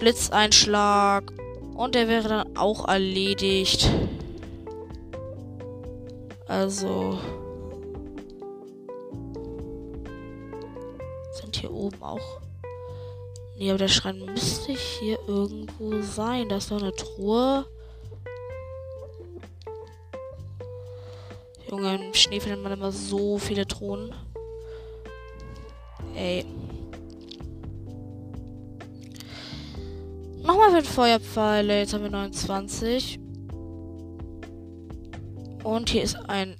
Blitzeinschlag. 0.00 1.32
Und 1.74 1.94
der 1.94 2.08
wäre 2.08 2.28
dann 2.28 2.56
auch 2.58 2.86
erledigt. 2.86 3.90
Also. 6.46 7.18
Auch. 12.02 12.40
Nee, 13.56 13.70
aber 13.70 13.78
der 13.78 13.88
Schrein 13.88 14.18
müsste 14.24 14.72
hier 14.72 15.18
irgendwo 15.28 16.02
sein. 16.02 16.48
Da 16.48 16.56
ist 16.56 16.70
doch 16.70 16.80
eine 16.80 16.94
Truhe. 16.94 17.64
Junge, 21.70 21.94
im 21.94 22.14
Schnee 22.14 22.40
findet 22.40 22.62
man 22.62 22.72
immer 22.72 22.90
so 22.90 23.38
viele 23.38 23.66
Truhen. 23.66 24.12
Ey. 26.16 26.44
Nochmal 30.42 30.82
für 30.82 30.82
Feuerpfeile. 30.82 31.78
Jetzt 31.78 31.94
haben 31.94 32.02
wir 32.02 32.10
29. 32.10 33.20
Und 35.62 35.88
hier 35.88 36.02
ist 36.02 36.16
ein. 36.28 36.56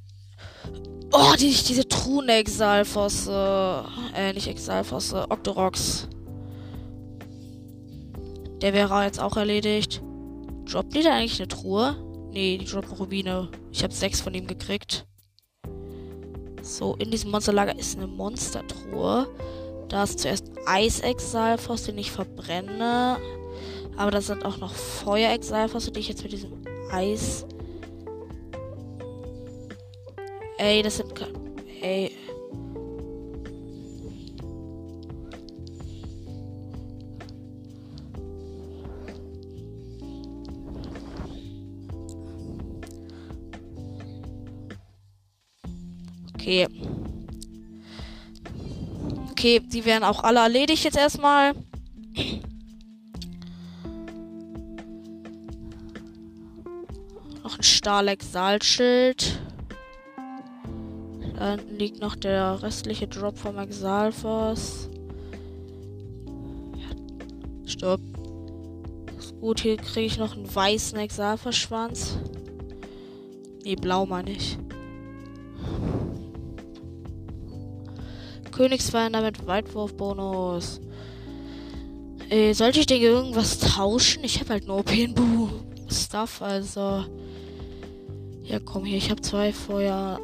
Oh, 1.12 1.35
die, 1.38 1.52
diese 1.52 1.87
Truhen 2.03 2.29
Exalfosse. 2.29 3.85
Äh, 4.17 4.33
nicht 4.33 4.49
Exalfosse. 4.49 5.31
Octorox. 5.31 6.09
Der 8.61 8.73
wäre 8.73 9.05
jetzt 9.05 9.21
auch 9.21 9.37
erledigt. 9.37 10.03
Droppt 10.65 10.97
die 10.97 11.03
da 11.03 11.15
eigentlich 11.15 11.38
eine 11.38 11.47
Truhe? 11.47 11.97
Nee, 12.33 12.59
die 12.59 12.65
droppen 12.65 12.95
Rubine. 12.95 13.51
Ich 13.71 13.85
habe 13.85 13.95
sechs 13.95 14.21
von 14.21 14.35
ihm 14.35 14.49
gekriegt. 14.49 15.07
So, 16.62 16.97
in 16.97 17.12
diesem 17.12 17.31
Monsterlager 17.31 17.79
ist 17.79 17.97
eine 17.97 18.09
Monstertruhe. 18.09 19.29
Da 19.88 20.03
ist 20.03 20.19
zuerst 20.19 20.51
Eisexalfos, 20.67 21.85
den 21.85 21.99
ich 21.99 22.11
verbrenne. 22.11 23.19
Aber 23.97 24.11
da 24.11 24.21
sind 24.21 24.45
auch 24.45 24.59
noch 24.59 24.75
Feuerexalfos, 24.75 25.93
die 25.93 26.01
ich 26.01 26.09
jetzt 26.09 26.25
mit 26.25 26.33
diesem 26.33 26.65
Eis. 26.91 27.47
Ey, 30.59 30.83
das 30.83 30.97
sind. 30.97 31.41
Ey. 31.83 32.12
Okay. 46.35 46.68
Okay, 49.33 49.59
die 49.59 49.85
werden 49.85 50.05
auch 50.05 50.23
alle 50.23 50.38
erledigt 50.38 50.85
jetzt 50.85 50.97
erstmal. 50.97 51.55
Noch 57.42 57.57
ein 57.57 57.62
Stahl-Exalschild. 57.62 59.40
Da 59.40 59.41
hinten 61.50 61.78
liegt 61.78 62.00
noch 62.00 62.16
der 62.16 62.62
restliche 62.62 63.09
Drop 63.09 63.38
vom 63.38 63.59
Exalfos. 63.59 64.88
Stopp. 67.66 68.00
Gut, 69.40 69.61
hier 69.61 69.76
kriege 69.76 70.07
ich 70.07 70.18
noch 70.18 70.37
einen 70.37 70.55
weißen 70.55 70.98
Exalverschwanz. 70.98 72.18
Nee, 73.64 73.76
blau 73.76 74.07
meine 74.07 74.31
ich. 74.31 74.59
Königsweiner 78.52 79.22
mit 79.22 79.46
Weitwurfbonus. 79.46 80.81
Äh, 82.31 82.52
sollte 82.52 82.81
ich 82.81 82.87
den 82.87 83.02
irgendwas 83.02 83.59
tauschen? 83.59 84.22
Ich 84.24 84.40
habe 84.40 84.50
halt 84.50 84.66
nur 84.66 84.78
OP 84.78 84.90
Stuff, 85.90 86.40
also. 86.40 87.05
Ja, 88.44 88.59
komm 88.64 88.85
hier, 88.85 88.98
ich 88.98 89.11
habe 89.11 89.20
zwei 89.20 89.52
Feuer. 89.52 90.20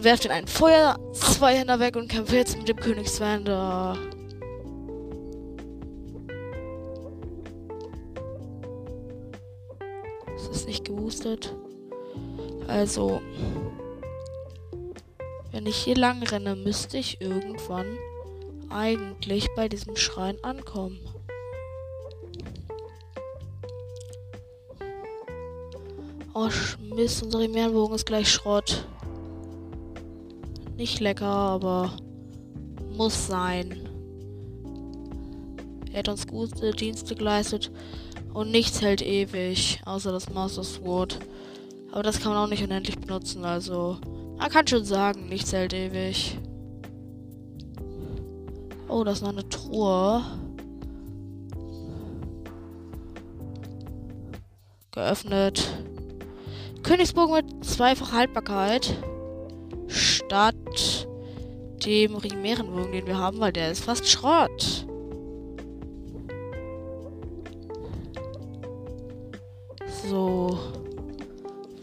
Ich 0.00 0.04
werfe 0.04 0.22
den 0.22 0.32
einen 0.32 0.46
Feuer, 0.46 0.98
zwei 1.12 1.58
Hände 1.58 1.78
weg 1.78 1.94
und 1.94 2.08
kämpfe 2.08 2.36
jetzt 2.36 2.56
mit 2.56 2.66
dem 2.66 2.78
Königswander. 2.78 3.98
Das 10.26 10.48
ist 10.48 10.66
nicht 10.66 10.86
geboostet. 10.86 11.54
Also, 12.66 13.20
wenn 15.52 15.66
ich 15.66 15.76
hier 15.76 15.96
lang 15.96 16.22
renne, 16.22 16.56
müsste 16.56 16.96
ich 16.96 17.20
irgendwann 17.20 17.98
eigentlich 18.70 19.48
bei 19.54 19.68
diesem 19.68 19.96
Schrein 19.96 20.42
ankommen. 20.42 20.98
Oh, 26.32 26.48
Mist, 26.94 27.22
unser 27.22 27.46
Meerbogen 27.46 27.96
ist 27.96 28.06
gleich 28.06 28.32
Schrott. 28.32 28.86
Nicht 30.80 30.98
lecker, 30.98 31.26
aber 31.26 31.92
muss 32.96 33.26
sein. 33.26 33.86
Er 35.92 35.98
hat 35.98 36.08
uns 36.08 36.26
gute 36.26 36.70
Dienste 36.70 37.14
geleistet 37.14 37.70
und 38.32 38.50
nichts 38.50 38.80
hält 38.80 39.02
ewig, 39.02 39.82
außer 39.84 40.10
das 40.10 40.30
Master 40.30 40.64
Sword. 40.64 41.18
Aber 41.92 42.02
das 42.02 42.18
kann 42.18 42.32
man 42.32 42.42
auch 42.42 42.48
nicht 42.48 42.64
unendlich 42.64 42.98
benutzen, 42.98 43.44
also 43.44 43.98
man 44.38 44.48
kann 44.48 44.66
schon 44.66 44.86
sagen, 44.86 45.28
nichts 45.28 45.52
hält 45.52 45.74
ewig. 45.74 46.38
Oh, 48.88 49.04
das 49.04 49.18
ist 49.18 49.22
noch 49.22 49.32
eine 49.32 49.46
Truhe. 49.50 50.22
Geöffnet. 54.92 55.62
Königsbogen 56.82 57.34
mit 57.34 57.66
zweifach 57.66 58.12
Haltbarkeit. 58.12 58.96
Statt 60.76 61.08
dem 61.84 62.16
Rimärenbogen, 62.16 62.92
den 62.92 63.06
wir 63.06 63.18
haben, 63.18 63.40
weil 63.40 63.52
der 63.52 63.70
ist 63.70 63.84
fast 63.84 64.06
Schrott. 64.06 64.86
So. 70.08 70.58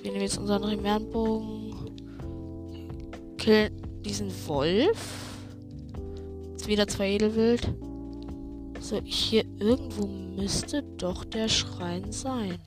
Wir 0.01 0.11
nehmen 0.11 0.23
jetzt 0.23 0.37
unseren 0.37 0.63
Rimärenbogen. 0.63 1.73
Killen 3.37 4.01
diesen 4.03 4.31
Wolf 4.47 5.27
wieder 6.67 6.87
zwei 6.87 7.11
Edelwild. 7.11 7.73
So, 8.79 9.01
hier 9.03 9.45
irgendwo 9.59 10.05
müsste 10.05 10.83
doch 10.83 11.23
der 11.23 11.47
Schrein 11.47 12.11
sein. 12.11 12.59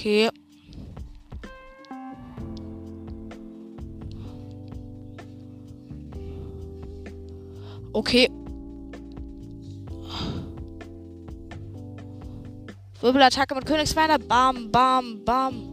Okay. 0.00 0.30
Okay. 7.92 8.30
Wirbelattacke 13.02 13.54
mit 13.54 13.66
Königsweiner. 13.66 14.18
Bam, 14.18 14.70
bam, 14.70 15.22
bam. 15.22 15.68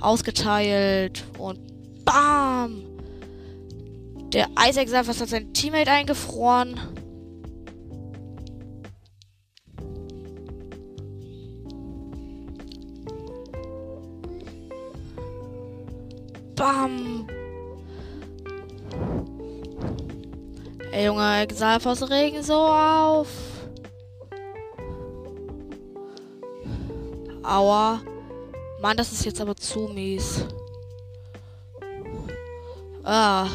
Ausgeteilt. 0.00 1.24
Und 1.38 1.58
bam. 2.04 2.82
Der 4.34 4.48
Eisexalfers 4.54 5.22
hat 5.22 5.30
sein 5.30 5.54
Teammate 5.54 5.90
eingefroren. 5.90 6.78
Junge, 21.56 21.74
Exalfos 21.74 22.10
regen 22.10 22.42
so 22.42 22.54
auf. 22.54 23.28
Aua. 27.42 28.00
Mann, 28.80 28.96
das 28.96 29.12
ist 29.12 29.24
jetzt 29.24 29.40
aber 29.40 29.56
zu 29.56 29.88
mies. 29.88 30.44
Ah. 33.04 33.46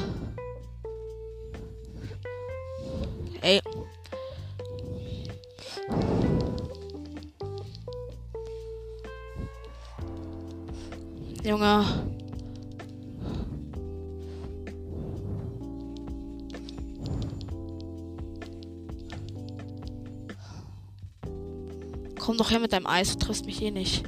Mit 22.72 22.86
deinem 22.86 22.88
Eis, 22.88 23.18
du 23.18 23.26
triffst 23.26 23.46
mich 23.46 23.62
eh 23.62 23.72
nicht. 23.72 24.04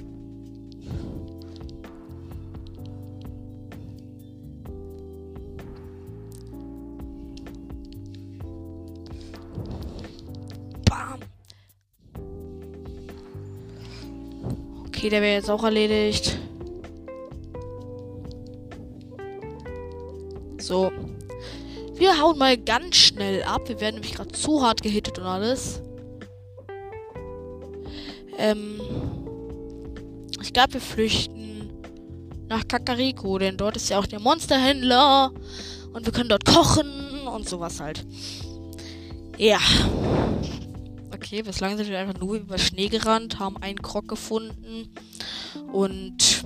Bam. 10.86 11.20
Okay, 14.88 15.10
der 15.10 15.22
wäre 15.22 15.34
jetzt 15.34 15.50
auch 15.50 15.64
erledigt. 15.64 16.40
So. 20.60 20.92
Wir 21.96 22.20
hauen 22.20 22.38
mal 22.38 22.58
ganz 22.58 22.96
schnell 22.96 23.44
ab. 23.44 23.68
Wir 23.68 23.80
werden 23.82 23.96
nämlich 23.96 24.16
gerade 24.16 24.32
zu 24.32 24.62
hart 24.62 24.82
gehittet 24.82 25.20
und 25.20 25.26
alles. 25.26 25.82
Ähm, 28.44 28.82
ich 30.42 30.52
glaube, 30.52 30.74
wir 30.74 30.82
flüchten 30.82 31.70
nach 32.50 32.68
Kakariko, 32.68 33.40
denn 33.40 33.56
dort 33.56 33.78
ist 33.78 33.90
ja 33.90 33.98
auch 33.98 34.06
der 34.06 34.20
Monsterhändler 34.20 35.32
und 35.94 36.06
wir 36.06 36.12
können 36.12 36.28
dort 36.28 36.44
kochen 36.44 37.26
und 37.26 37.48
sowas 37.48 37.80
halt. 37.80 38.06
Ja. 39.38 39.60
Okay, 41.14 41.42
bislang 41.42 41.78
sind 41.78 41.90
wir 41.90 41.98
einfach 41.98 42.20
nur 42.20 42.36
über 42.36 42.58
Schnee 42.58 42.90
gerannt, 42.90 43.40
haben 43.40 43.56
einen 43.58 43.82
Krog 43.82 44.10
gefunden 44.10 44.90
und 45.72 46.44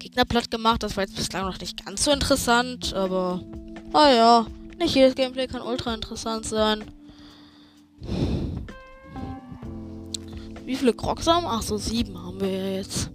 Gegner 0.00 0.24
platt 0.24 0.50
gemacht. 0.50 0.82
Das 0.82 0.96
war 0.96 1.04
jetzt 1.04 1.14
bislang 1.14 1.46
noch 1.46 1.60
nicht 1.60 1.86
ganz 1.86 2.02
so 2.04 2.10
interessant, 2.10 2.92
aber 2.94 3.40
naja, 3.92 4.44
nicht 4.80 4.96
jedes 4.96 5.14
Gameplay 5.14 5.46
kann 5.46 5.62
ultra 5.62 5.94
interessant 5.94 6.46
sein. 6.46 6.84
Wie 10.70 10.76
viele 10.76 10.94
Crocs 10.94 11.26
haben? 11.26 11.46
Ach 11.48 11.62
so, 11.62 11.78
sieben 11.78 12.16
haben 12.16 12.40
wir 12.40 12.76
jetzt. 12.76 13.10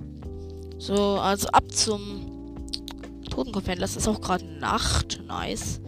So, 0.77 1.17
also 1.21 1.47
ab 1.47 1.63
zum 1.71 2.67
Totenkopfhändler. 3.29 3.87
Das 3.87 3.95
ist 3.95 4.09
auch 4.09 4.19
gerade 4.19 4.43
Nacht. 4.43 5.23
Nice. 5.25 5.79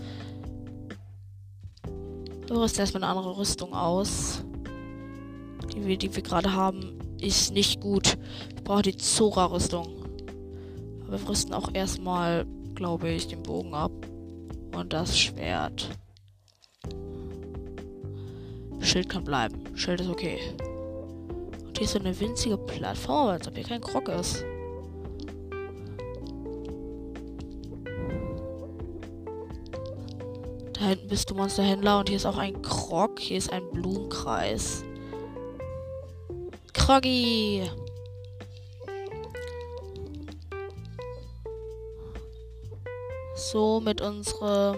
Du 2.47 2.53
rüst 2.53 2.79
erstmal 2.79 3.03
eine 3.03 3.11
andere 3.11 3.37
Rüstung 3.37 3.73
aus. 3.73 4.45
Die 5.75 5.85
wir, 5.85 5.97
die 5.97 6.15
wir 6.15 6.23
gerade 6.23 6.53
haben, 6.53 6.99
ist 7.19 7.51
nicht 7.51 7.81
gut. 7.81 8.17
Wir 8.55 8.63
brauchen 8.63 8.83
die 8.83 8.95
Zora-Rüstung. 8.95 9.89
Aber 11.05 11.19
wir 11.19 11.27
rüsten 11.27 11.53
auch 11.53 11.73
erstmal, 11.73 12.45
glaube 12.75 13.09
ich, 13.09 13.27
den 13.27 13.43
Bogen 13.43 13.73
ab. 13.73 13.91
Und 14.73 14.93
das 14.93 15.19
Schwert. 15.19 15.89
Schild 18.79 19.09
kann 19.09 19.25
bleiben. 19.25 19.75
Schild 19.75 19.99
ist 19.99 20.09
okay. 20.09 20.39
Hier 21.77 21.85
ist 21.85 21.93
so 21.93 21.99
eine 21.99 22.19
winzige 22.19 22.57
Plattform, 22.57 23.27
als 23.27 23.47
ob 23.47 23.55
hier 23.55 23.63
kein 23.63 23.81
Krog 23.81 24.09
ist. 24.09 24.43
Da 30.73 30.85
hinten 30.85 31.07
bist 31.07 31.29
du 31.29 31.35
Monsterhändler 31.35 31.99
und 31.99 32.09
hier 32.09 32.17
ist 32.17 32.25
auch 32.25 32.37
ein 32.37 32.61
Krog. 32.61 33.19
Hier 33.19 33.37
ist 33.37 33.53
ein 33.53 33.69
Blumenkreis. 33.71 34.83
Froggy. 36.87 37.69
So, 43.35 43.81
mit 43.81 43.99
unserem 43.99 44.77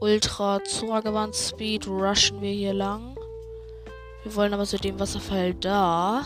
Ultra 0.00 0.62
Zora 0.64 1.32
Speed 1.32 1.88
rushen 1.88 2.42
wir 2.42 2.52
hier 2.52 2.74
lang. 2.74 3.17
Wir 4.24 4.34
wollen 4.34 4.52
aber 4.52 4.64
zu 4.64 4.78
dem 4.78 4.98
Wasserfall 4.98 5.54
da. 5.54 6.24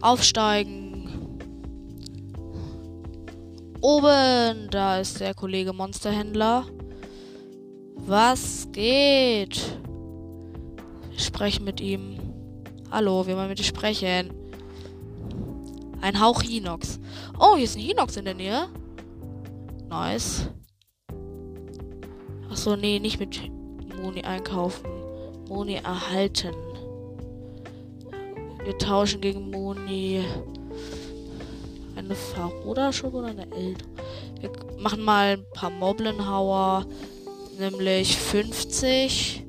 Aufsteigen. 0.00 1.38
Oben, 3.80 4.68
da 4.70 4.98
ist 4.98 5.20
der 5.20 5.34
Kollege 5.34 5.72
Monsterhändler. 5.72 6.66
Was 7.96 8.68
geht? 8.72 9.60
Wir 11.10 11.18
sprechen 11.18 11.64
mit 11.64 11.80
ihm. 11.80 12.18
Hallo, 12.90 13.26
wir 13.26 13.36
wollen 13.36 13.48
mit 13.48 13.58
dir 13.58 13.64
sprechen. 13.64 14.32
Ein 16.00 16.20
Hauch 16.20 16.42
Hinox. 16.42 17.00
Oh, 17.38 17.56
hier 17.56 17.64
ist 17.64 17.76
ein 17.76 17.82
Hinox 17.82 18.16
in 18.16 18.24
der 18.24 18.34
Nähe. 18.34 18.68
Nice. 19.88 20.48
Achso, 22.50 22.76
nee, 22.76 22.98
nicht 22.98 23.18
mit 23.18 23.40
Moni 24.02 24.22
einkaufen. 24.22 24.90
Moni 25.48 25.74
erhalten. 25.76 26.54
Wir 28.64 28.76
tauschen 28.78 29.20
gegen 29.20 29.50
Moni 29.50 30.24
eine 31.96 32.14
Faroda-Schub 32.14 33.14
oder 33.14 33.28
eine 33.28 33.50
Eld. 33.52 33.84
Wir 34.40 34.50
machen 34.78 35.02
mal 35.02 35.38
ein 35.38 35.44
paar 35.54 35.70
Moblenhauer. 35.70 36.86
Nämlich 37.58 38.16
50. 38.16 39.44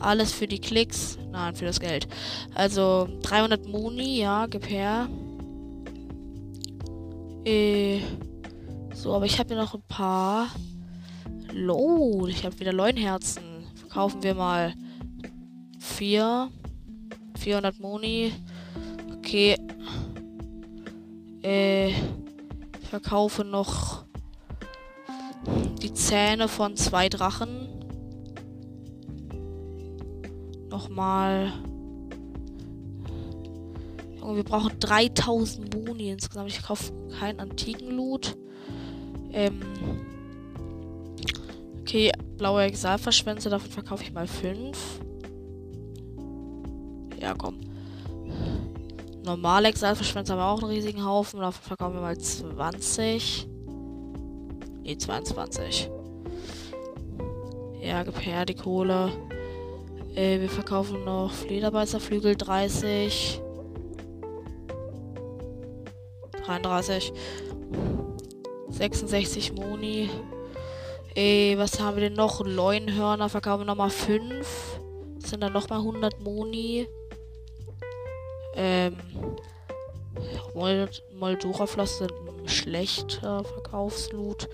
Alles 0.00 0.32
für 0.32 0.46
die 0.46 0.60
Klicks. 0.60 1.18
Nein, 1.32 1.54
für 1.54 1.64
das 1.64 1.80
Geld. 1.80 2.08
Also 2.54 3.08
300 3.22 3.66
Moni, 3.66 4.18
ja, 4.18 4.46
gib 4.46 4.68
her. 4.68 5.08
Äh, 7.44 8.00
so, 8.94 9.14
aber 9.14 9.26
ich 9.26 9.38
habe 9.38 9.54
hier 9.54 9.62
noch 9.62 9.74
ein 9.74 9.82
paar. 9.88 10.48
Lol, 11.52 12.28
ich 12.30 12.44
habe 12.44 12.58
wieder 12.60 12.72
Leunherzen. 12.72 13.42
Verkaufen 13.74 14.22
wir 14.22 14.34
mal 14.34 14.74
4. 15.78 16.50
400 17.38 17.78
Moni. 17.80 18.32
Okay. 19.16 19.56
Äh, 21.42 21.92
verkaufe 22.90 23.44
noch 23.44 24.04
die 25.82 25.92
Zähne 25.94 26.48
von 26.48 26.76
zwei 26.76 27.08
Drachen. 27.08 27.68
Nochmal. 30.70 31.52
wir 34.20 34.44
brauchen 34.44 34.78
3000 34.78 35.74
Moni 35.74 36.10
insgesamt. 36.10 36.50
Ich 36.50 36.62
kaufe 36.62 36.92
keinen 37.18 37.40
antiken 37.40 37.96
Loot. 37.96 38.36
Ähm. 39.32 39.60
Okay, 41.88 42.12
blaue 42.36 42.64
Exalverschwänze, 42.64 43.48
davon 43.48 43.70
verkaufe 43.70 44.02
ich 44.02 44.12
mal 44.12 44.26
5. 44.26 44.76
Ja, 47.18 47.32
komm. 47.32 47.60
Normale 49.24 49.68
Exalverschwänze 49.68 50.34
haben 50.34 50.38
wir 50.38 50.48
auch 50.48 50.62
einen 50.62 50.70
riesigen 50.70 51.02
Haufen. 51.02 51.40
Davon 51.40 51.62
verkaufen 51.62 51.94
wir 51.94 52.02
mal 52.02 52.18
20. 52.18 53.48
Ne, 54.82 54.98
22. 54.98 55.90
Ja, 57.80 58.04
her 58.20 58.44
die 58.44 58.54
Kohle. 58.54 59.10
Äh, 60.14 60.40
wir 60.40 60.50
verkaufen 60.50 61.06
noch 61.06 61.32
Flederbeißerflügel 61.32 62.36
30. 62.36 63.40
33. 66.44 67.14
66 68.68 69.54
Moni. 69.54 70.10
Ey, 71.18 71.58
was 71.58 71.80
haben 71.80 71.96
wir 71.96 72.02
denn 72.02 72.12
noch? 72.12 72.46
Leunhörner 72.46 73.28
verkaufen 73.28 73.62
wir 73.62 73.64
nochmal 73.64 73.90
5. 73.90 74.78
Das 75.20 75.30
sind 75.30 75.42
dann 75.42 75.52
nochmal 75.52 75.80
100 75.80 76.20
Moni. 76.20 76.86
Ähm. 78.54 78.96
Moldora-Floss 80.54 81.98
sind 81.98 82.12
schlechter 82.46 83.42
Verkaufsloot. 83.42 84.48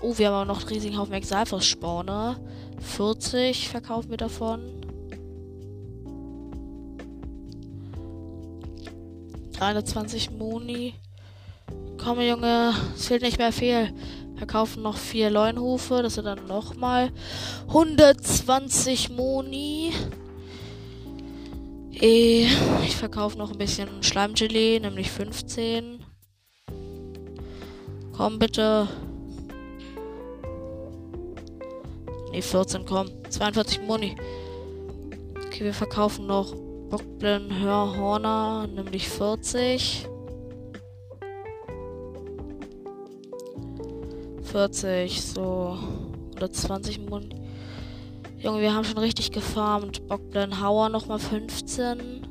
Oh, 0.00 0.16
wir 0.16 0.28
haben 0.28 0.34
aber 0.34 0.44
noch 0.44 0.60
einen 0.60 0.68
riesigen 0.68 0.96
Haufen 0.96 1.12
Exalfos-Spawner. 1.12 2.38
40 2.78 3.68
verkaufen 3.68 4.10
wir 4.10 4.16
davon. 4.16 4.60
320 9.54 10.30
Moni. 10.30 10.94
Komm, 11.98 12.20
Junge, 12.20 12.74
es 12.94 13.08
fehlt 13.08 13.22
nicht 13.22 13.38
mehr 13.38 13.50
viel. 13.50 13.92
Wir 14.36 14.46
kaufen 14.46 14.82
noch 14.82 14.96
vier 14.96 15.30
Leunhufe. 15.30 16.02
Das 16.02 16.14
sind 16.14 16.24
dann 16.24 16.46
nochmal 16.46 17.10
120 17.68 19.10
Moni. 19.10 19.92
Eh, 21.92 22.46
ich 22.84 22.96
verkaufe 22.96 23.38
noch 23.38 23.50
ein 23.50 23.58
bisschen 23.58 24.02
Schleimgelee, 24.02 24.80
nämlich 24.80 25.10
15. 25.10 26.04
Komm 28.12 28.38
bitte. 28.38 28.86
Ne, 32.32 32.42
14, 32.42 32.84
komm. 32.84 33.08
42 33.30 33.80
Moni. 33.82 34.14
Okay, 35.46 35.64
wir 35.64 35.74
verkaufen 35.74 36.26
noch 36.26 36.54
Bockblin 36.90 37.60
Hörhorner, 37.60 38.66
nämlich 38.66 39.08
40. 39.08 40.06
40, 44.46 45.22
so. 45.22 45.78
Oder 46.34 46.50
20 46.50 47.08
Mund. 47.08 47.34
Junge, 48.38 48.60
wir 48.60 48.74
haben 48.74 48.84
schon 48.84 48.98
richtig 48.98 49.32
gefarmt. 49.32 50.06
Bockblin 50.08 50.60
Hauer 50.60 50.88
nochmal 50.88 51.18
15. 51.18 52.22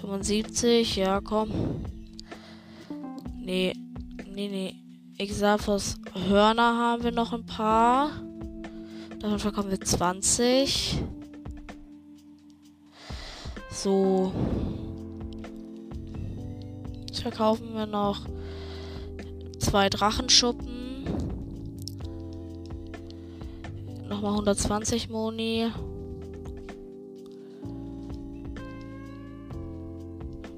75, 0.00 0.96
ja, 0.96 1.20
komm. 1.20 1.50
Nee, 3.40 3.74
nee, 4.34 4.48
nee. 4.48 4.74
Exafos 5.18 5.96
Hörner 6.14 6.78
haben 6.78 7.02
wir 7.02 7.12
noch 7.12 7.32
ein 7.32 7.44
paar. 7.44 8.10
Davon 9.18 9.38
verkaufen 9.38 9.70
wir 9.70 9.80
20. 9.80 11.02
So 13.70 14.32
verkaufen 17.20 17.74
wir 17.74 17.86
noch 17.86 18.26
zwei 19.58 19.88
Drachenschuppen. 19.88 21.04
Nochmal 24.08 24.32
120 24.32 25.10
Moni. 25.10 25.70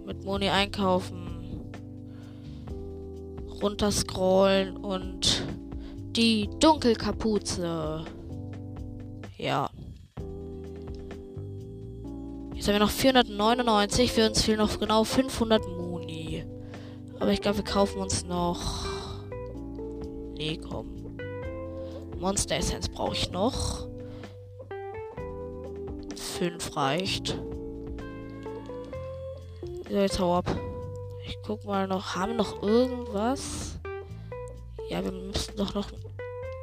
Mit 0.07 0.25
Moni 0.25 0.49
einkaufen. 0.49 1.70
Runterscrollen 3.62 4.77
und 4.77 5.42
die 6.16 6.49
Dunkelkapuze. 6.61 8.05
Ja. 9.37 9.68
Jetzt 12.55 12.68
haben 12.68 12.75
wir 12.75 12.81
noch 12.81 12.90
499. 12.90 14.12
Für 14.12 14.29
uns 14.29 14.42
fehlen 14.42 14.59
noch 14.59 14.79
genau 14.79 15.05
500 15.05 15.66
Moni. 15.66 15.80
Aber 17.20 17.30
ich 17.30 17.42
glaube, 17.42 17.59
wir 17.59 17.64
kaufen 17.64 18.00
uns 18.00 18.24
noch. 18.24 18.87
Nee, 20.37 20.59
komm. 20.59 21.16
Monster 22.18 22.56
Essence 22.56 22.88
brauche 22.88 23.14
ich 23.14 23.30
noch. 23.30 23.87
Fünf 26.16 26.74
reicht. 26.76 27.38
So, 29.88 29.96
jetzt 29.96 30.18
hau 30.18 30.37
ab. 30.37 30.46
Ich 31.26 31.38
guck 31.46 31.64
mal 31.66 31.87
noch. 31.87 32.16
Haben 32.16 32.33
wir 32.33 32.38
noch 32.38 32.62
irgendwas? 32.62 33.78
Ja, 34.88 35.04
wir 35.04 35.12
müssen 35.12 35.56
doch 35.56 35.74
noch 35.74 35.88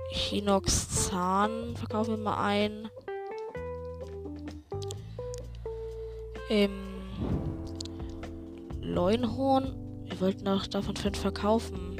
Hinox 0.10 1.08
Zahn 1.08 1.76
verkaufen 1.76 2.17
wir 2.17 2.24
mal 2.24 2.43
ein. 2.43 2.89
Ähm, 6.50 6.72
Leunhorn 8.82 9.87
wir 10.10 10.22
wollten 10.22 10.48
auch 10.48 10.65
davon 10.67 10.96
fünf 10.96 11.20
verkaufen. 11.20 11.98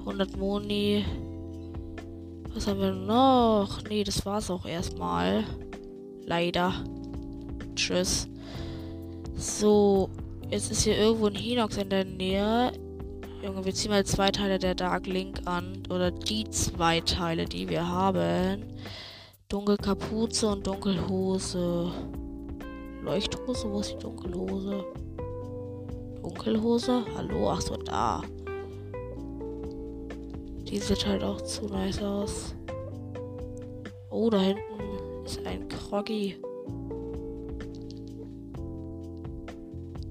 100 0.00 0.36
Moni. 0.36 1.04
Was 2.54 2.66
haben 2.66 2.80
wir 2.80 2.92
noch? 2.92 3.82
Nee, 3.88 4.04
das 4.04 4.26
war's 4.26 4.50
auch 4.50 4.66
erstmal. 4.66 5.44
Leider. 6.26 6.72
Tschüss. 7.74 8.28
So, 9.36 10.10
jetzt 10.50 10.70
ist 10.70 10.82
hier 10.82 10.96
irgendwo 10.96 11.26
ein 11.26 11.34
Hinox 11.34 11.76
in 11.76 11.88
der 11.88 12.04
Nähe. 12.04 12.72
Junge, 13.42 13.64
wir 13.64 13.74
ziehen 13.74 13.90
mal 13.90 14.04
zwei 14.04 14.30
Teile 14.30 14.58
der 14.58 14.74
Dark 14.74 15.06
Link 15.06 15.40
an. 15.46 15.82
Oder 15.88 16.10
die 16.10 16.48
zwei 16.50 17.00
Teile, 17.00 17.44
die 17.44 17.68
wir 17.68 17.88
haben. 17.88 18.64
Dunkelkapuze 19.48 20.48
und 20.48 20.66
Dunkelhose. 20.66 21.92
Leuchthose? 23.02 23.70
Wo 23.70 23.80
ist 23.80 23.92
die 23.92 23.98
Dunkelhose? 23.98 24.84
Dunkelhose? 26.22 27.04
Hallo? 27.16 27.50
Ach 27.50 27.60
so, 27.60 27.76
da. 27.76 28.22
Die 30.68 30.78
sieht 30.78 31.06
halt 31.06 31.22
auch 31.22 31.40
zu 31.40 31.66
nice 31.66 32.02
aus. 32.02 32.54
Oh, 34.10 34.30
da 34.30 34.40
hinten 34.40 34.62
ist 35.24 35.44
ein 35.46 35.68
Kroggy. 35.68 36.36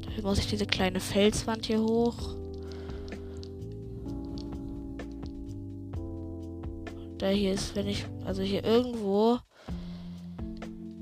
Dafür 0.06 0.24
muss 0.24 0.40
ich 0.40 0.48
diese 0.48 0.66
kleine 0.66 1.00
Felswand 1.00 1.66
hier 1.66 1.82
hoch. 1.82 2.36
Da 7.18 7.28
hier 7.30 7.54
ist, 7.54 7.76
wenn 7.76 7.88
ich, 7.88 8.06
also 8.26 8.42
hier 8.42 8.64
irgendwo, 8.64 9.38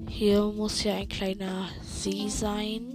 hier 0.07 0.43
muss 0.55 0.83
ja 0.83 0.95
ein 0.95 1.07
kleiner 1.07 1.67
See 1.81 2.27
sein. 2.27 2.88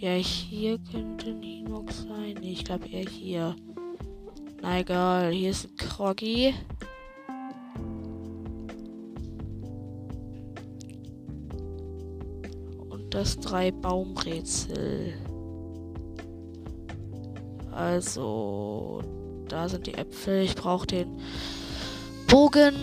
Ja, 0.00 0.12
hier 0.12 0.78
könnte 0.92 1.30
ein 1.30 1.42
Hinox 1.42 2.02
sein. 2.02 2.36
Nee, 2.40 2.52
ich 2.52 2.64
glaube 2.64 2.86
eher 2.86 3.10
hier. 3.10 3.56
Na 4.62 4.78
egal, 4.78 5.32
hier 5.32 5.50
ist 5.50 5.64
ein 5.64 5.76
Kroggy. 5.76 6.54
Und 12.90 13.12
das 13.12 13.40
drei 13.40 13.72
Baumrätsel. 13.72 15.14
Also, 17.72 19.02
da 19.48 19.68
sind 19.68 19.88
die 19.88 19.94
Äpfel. 19.94 20.42
Ich 20.42 20.54
brauche 20.54 20.86
den 20.86 21.20
Bogen. 22.28 22.76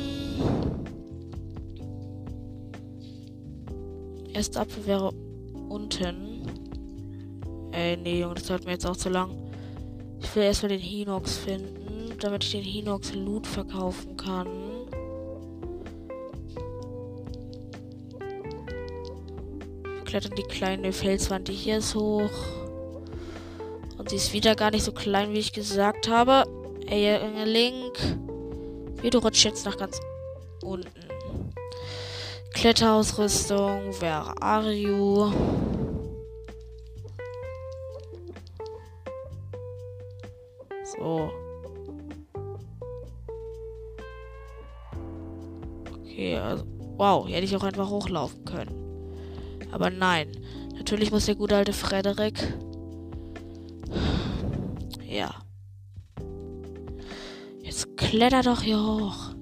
Erster 4.34 4.64
Apfel 4.64 4.86
wäre 4.86 5.14
unten. 5.70 6.35
Ey, 7.76 7.98
nee, 7.98 8.22
Junge, 8.22 8.36
das 8.36 8.46
dauert 8.46 8.64
mir 8.64 8.72
jetzt 8.72 8.86
auch 8.86 8.96
zu 8.96 9.10
lang. 9.10 9.36
Ich 10.22 10.34
will 10.34 10.44
erstmal 10.44 10.70
den 10.70 10.80
Hinox 10.80 11.38
finden, 11.38 12.18
damit 12.20 12.46
ich 12.46 12.52
den 12.52 12.64
Hinox 12.64 13.14
Loot 13.14 13.46
verkaufen 13.46 14.16
kann. 14.16 14.48
Klettern 20.06 20.36
die 20.38 20.44
kleine 20.44 20.94
Felswand, 20.94 21.50
die 21.50 21.54
hier 21.54 21.80
ist, 21.80 21.96
hoch. 21.96 22.32
Und 23.98 24.10
sie 24.10 24.16
ist 24.16 24.32
wieder 24.32 24.56
gar 24.56 24.72
nicht 24.72 24.86
so 24.86 24.94
klein, 24.94 25.34
wie 25.34 25.40
ich 25.40 25.52
gesagt 25.52 26.08
habe. 26.08 26.46
Ey, 26.88 27.20
Link. 27.44 27.98
Wie 29.02 29.10
du 29.10 29.18
rutschst 29.18 29.44
jetzt 29.44 29.66
nach 29.66 29.76
ganz 29.76 30.00
unten. 30.64 30.88
Kletterausrüstung, 32.54 34.00
where 34.00 34.42
are 34.42 34.72
you? 34.72 35.30
Hätte 47.36 47.46
ich 47.46 47.56
auch 47.58 47.64
einfach 47.64 47.90
hochlaufen 47.90 48.46
können. 48.46 48.72
Aber 49.72 49.90
nein. 49.90 50.32
Natürlich 50.78 51.12
muss 51.12 51.26
der 51.26 51.36
gute 51.36 51.58
alte 51.58 51.74
Frederik. 51.74 52.40
Ja. 55.06 55.36
Jetzt 57.62 57.98
kletter 57.98 58.42
doch 58.42 58.62
hier 58.62 58.82
hoch. 58.82 59.36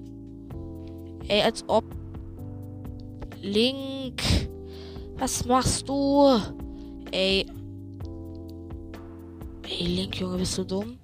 Ey, 1.27 1.43
als 1.43 1.63
ob. 1.67 1.84
Link. 3.41 4.23
Was 5.17 5.45
machst 5.45 5.88
du? 5.88 6.39
Ey. 7.12 7.45
Ey, 9.69 9.86
Link, 9.86 10.19
Junge, 10.19 10.38
bist 10.38 10.58
du 10.58 10.63
dumm? 10.63 10.97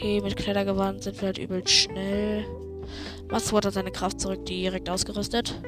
Okay, 0.00 0.22
mit 0.22 0.34
Klettergewand 0.34 1.02
sind 1.02 1.20
wir 1.20 1.26
halt 1.26 1.36
übel 1.36 1.68
schnell. 1.68 2.46
Masswort 3.30 3.66
hat 3.66 3.74
seine 3.74 3.90
Kraft 3.90 4.18
zurück, 4.18 4.46
direkt 4.46 4.88
ausgerüstet. 4.88 5.60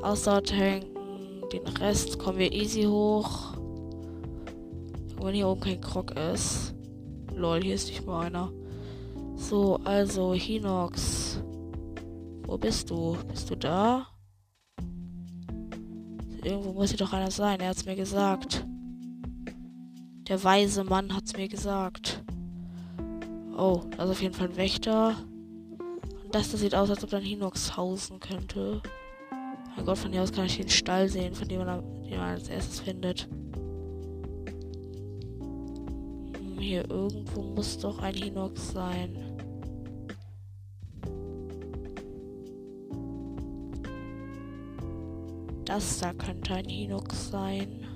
Ausdauer. 0.00 0.40
Den 0.40 1.66
Rest 1.78 2.18
kommen 2.18 2.38
wir 2.38 2.50
easy 2.50 2.84
hoch. 2.84 3.58
Wenn 5.20 5.34
hier 5.34 5.48
oben 5.48 5.60
kein 5.60 5.82
Krog 5.82 6.12
ist. 6.12 6.74
Lol, 7.34 7.62
hier 7.62 7.74
ist 7.74 7.88
nicht 7.88 8.06
mal 8.06 8.24
einer. 8.24 8.50
So, 9.34 9.78
also, 9.84 10.32
Hinox. 10.32 11.42
Wo 12.46 12.56
bist 12.56 12.88
du? 12.88 13.18
Bist 13.28 13.50
du 13.50 13.54
da? 13.54 14.06
Irgendwo 16.42 16.72
muss 16.72 16.88
hier 16.88 16.96
doch 16.96 17.12
einer 17.12 17.30
sein. 17.30 17.60
Er 17.60 17.68
hat's 17.68 17.84
mir 17.84 17.96
gesagt. 17.96 18.64
Der 20.28 20.42
weise 20.42 20.82
Mann 20.82 21.14
hat's 21.14 21.36
mir 21.36 21.46
gesagt. 21.46 22.24
Oh, 23.56 23.82
da 23.96 24.04
ist 24.04 24.10
auf 24.10 24.22
jeden 24.22 24.34
Fall 24.34 24.48
ein 24.48 24.56
Wächter. 24.56 25.14
Und 26.24 26.34
das, 26.34 26.50
das 26.50 26.60
sieht 26.60 26.74
aus, 26.74 26.90
als 26.90 27.04
ob 27.04 27.10
da 27.10 27.18
ein 27.18 27.22
Hinox 27.22 27.76
hausen 27.76 28.18
könnte. 28.18 28.82
Mein 29.76 29.86
Gott, 29.86 29.98
von 29.98 30.10
hier 30.12 30.22
aus 30.22 30.32
kann 30.32 30.46
ich 30.46 30.56
den 30.56 30.68
Stall 30.68 31.08
sehen, 31.08 31.32
von 31.32 31.46
dem 31.46 31.64
man, 31.64 31.82
den 32.02 32.18
man 32.18 32.30
als 32.30 32.48
erstes 32.48 32.80
findet. 32.80 33.28
Hm, 36.38 36.58
hier 36.58 36.90
irgendwo 36.90 37.42
muss 37.42 37.78
doch 37.78 38.00
ein 38.00 38.14
Hinox 38.14 38.72
sein. 38.72 39.16
Das 45.64 45.98
da 45.98 46.12
könnte 46.12 46.54
ein 46.54 46.68
Hinox 46.68 47.30
sein. 47.30 47.86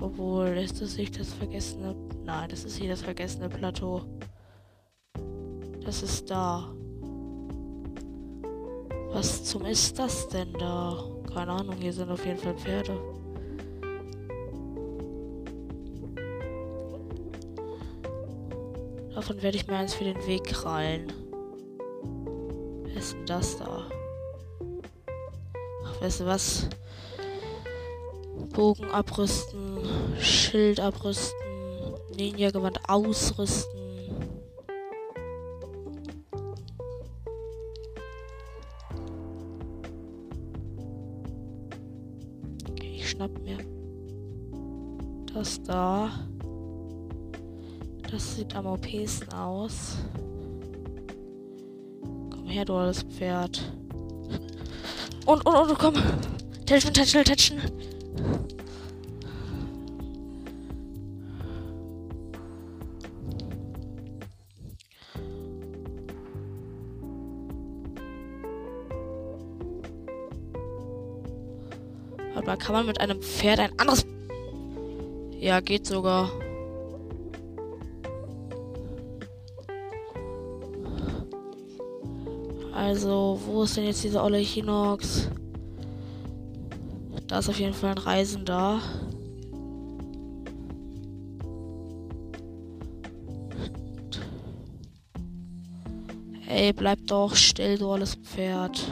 Obwohl, 0.00 0.48
ist 0.58 0.80
das 0.80 0.96
nicht 0.96 1.18
das 1.18 1.32
vergessene. 1.32 1.94
Nein, 2.24 2.48
das 2.48 2.64
ist 2.64 2.76
hier 2.76 2.90
das 2.90 3.02
vergessene 3.02 3.48
Plateau. 3.48 4.02
Das 5.84 6.02
ist 6.02 6.30
da. 6.30 6.72
Was 9.12 9.44
zum 9.44 9.64
ist 9.64 9.98
das 9.98 10.28
denn 10.28 10.52
da? 10.54 11.02
Keine 11.32 11.52
Ahnung, 11.52 11.76
hier 11.80 11.92
sind 11.92 12.10
auf 12.10 12.24
jeden 12.24 12.38
Fall 12.38 12.54
Pferde. 12.54 12.98
Davon 19.14 19.42
werde 19.42 19.56
ich 19.56 19.66
mir 19.66 19.76
eins 19.76 19.94
für 19.94 20.04
den 20.04 20.26
Weg 20.26 20.44
krallen. 20.44 21.12
Wer 22.84 22.96
ist 22.96 23.14
denn 23.14 23.26
das 23.26 23.58
da? 23.58 23.90
Ach, 25.84 26.00
weißt 26.00 26.20
du 26.20 26.26
was? 26.26 26.68
Bogen 28.52 28.90
abrüsten, 28.90 29.78
Schild 30.20 30.80
abrüsten, 30.80 31.34
Ninja-Gewand 32.16 32.80
ausrüsten. 32.88 33.80
Okay, 42.70 42.92
ich 42.96 43.10
schnapp 43.10 43.38
mir 43.40 43.58
das 45.34 45.62
da. 45.62 46.10
Das 48.10 48.36
sieht 48.36 48.54
am 48.56 48.66
OPsten 48.66 49.32
aus. 49.34 49.98
Komm 52.30 52.46
her, 52.46 52.64
du 52.64 52.74
alles 52.74 53.02
Pferd. 53.02 53.72
Und, 55.26 55.44
und, 55.44 55.54
und, 55.54 55.78
komm. 55.78 55.94
Tätschen, 56.64 56.94
tätschen, 56.94 57.24
tätschen. 57.24 57.60
Kann 72.58 72.74
man 72.74 72.86
mit 72.86 73.00
einem 73.00 73.22
Pferd 73.22 73.60
ein 73.60 73.78
anderes. 73.78 74.04
Ja, 75.38 75.60
geht 75.60 75.86
sogar. 75.86 76.30
Also, 82.74 83.40
wo 83.46 83.62
ist 83.62 83.76
denn 83.76 83.84
jetzt 83.84 84.04
dieser 84.04 84.24
olle 84.24 84.38
Hinox? 84.38 85.28
Da 87.26 87.40
ist 87.40 87.48
auf 87.48 87.60
jeden 87.60 87.74
Fall 87.74 87.90
ein 87.90 87.98
Reisender. 87.98 88.80
Hey, 96.40 96.72
bleib 96.72 97.06
doch 97.06 97.36
still, 97.36 97.76
du 97.78 97.90
alles 97.90 98.14
Pferd. 98.14 98.82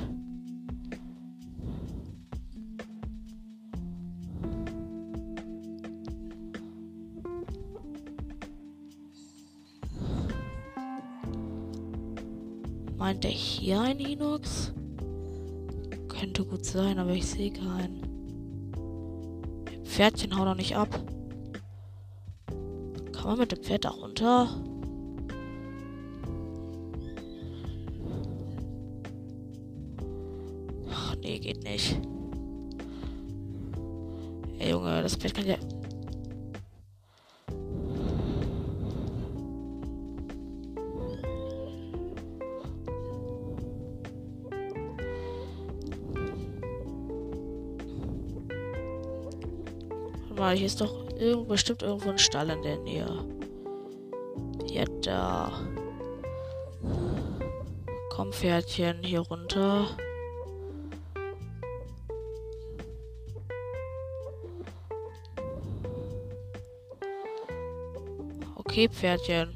Meint 13.06 13.24
er 13.24 13.30
hier 13.30 13.80
ein 13.82 14.00
Inox? 14.00 14.72
Könnte 16.08 16.44
gut 16.44 16.64
sein, 16.64 16.98
aber 16.98 17.12
ich 17.12 17.24
sehe 17.24 17.52
keinen. 17.52 18.02
Pferdchen 19.84 20.36
hau 20.36 20.44
doch 20.44 20.56
nicht 20.56 20.76
ab. 20.76 20.88
Kann 23.12 23.26
man 23.26 23.38
mit 23.38 23.52
dem 23.52 23.62
Pferd 23.62 23.84
da 23.84 23.90
runter? 23.90 24.48
Ach, 30.90 31.14
nee, 31.22 31.38
geht 31.38 31.62
nicht. 31.62 32.00
Ey, 34.58 34.70
Junge, 34.72 35.02
das 35.02 35.14
Pferd 35.14 35.34
kann 35.34 35.46
ja 35.46 35.54
mal, 50.46 50.56
hier 50.56 50.66
ist 50.66 50.80
doch 50.80 51.10
irgendwo, 51.18 51.48
bestimmt 51.48 51.82
irgendwo 51.82 52.10
ein 52.10 52.18
Stall 52.18 52.50
in 52.50 52.62
der 52.62 52.78
Nähe. 52.78 53.08
Ja, 54.68 54.84
da. 55.02 55.52
Komm, 58.10 58.32
Pferdchen, 58.32 59.02
hier 59.02 59.20
runter. 59.20 59.88
Okay, 68.54 68.88
Pferdchen. 68.88 69.48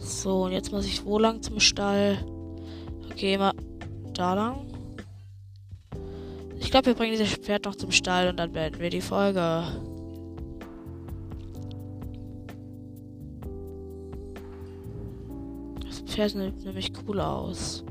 So, 0.00 0.44
und 0.44 0.52
jetzt 0.52 0.70
muss 0.70 0.86
ich 0.86 1.04
wo 1.04 1.18
lang 1.18 1.42
zum 1.42 1.58
Stall? 1.58 2.24
Okay, 3.10 3.36
mal 3.36 3.52
da 4.18 4.34
lang. 4.34 4.66
Ich 6.58 6.70
glaube, 6.70 6.86
wir 6.86 6.94
bringen 6.94 7.12
dieses 7.12 7.34
Pferd 7.36 7.64
noch 7.64 7.74
zum 7.74 7.90
Stall 7.90 8.28
und 8.28 8.36
dann 8.36 8.52
beenden 8.52 8.80
wir 8.80 8.90
die 8.90 9.00
Folge. 9.00 9.64
Das 15.84 16.00
Pferd 16.02 16.30
sieht 16.30 16.64
nämlich 16.64 16.92
cool 17.06 17.20
aus. 17.20 17.84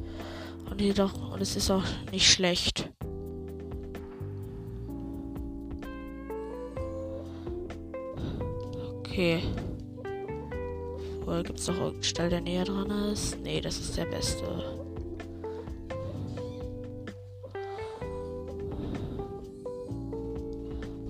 Und, 0.70 0.80
jedoch, 0.80 1.34
und 1.34 1.42
es 1.42 1.56
ist 1.56 1.70
auch 1.72 1.84
nicht 2.12 2.32
schlecht. 2.32 2.90
Okay. 9.00 9.44
Wohl 11.26 11.44
gibt 11.44 11.60
es 11.60 11.68
noch 11.68 11.76
irgendeinen 11.76 12.04
Stall, 12.04 12.30
der 12.30 12.42
näher 12.42 12.64
dran 12.64 12.90
ist? 13.12 13.38
Nee, 13.42 13.60
das 13.60 13.80
ist 13.80 13.98
der 13.98 14.06
beste. 14.06 14.89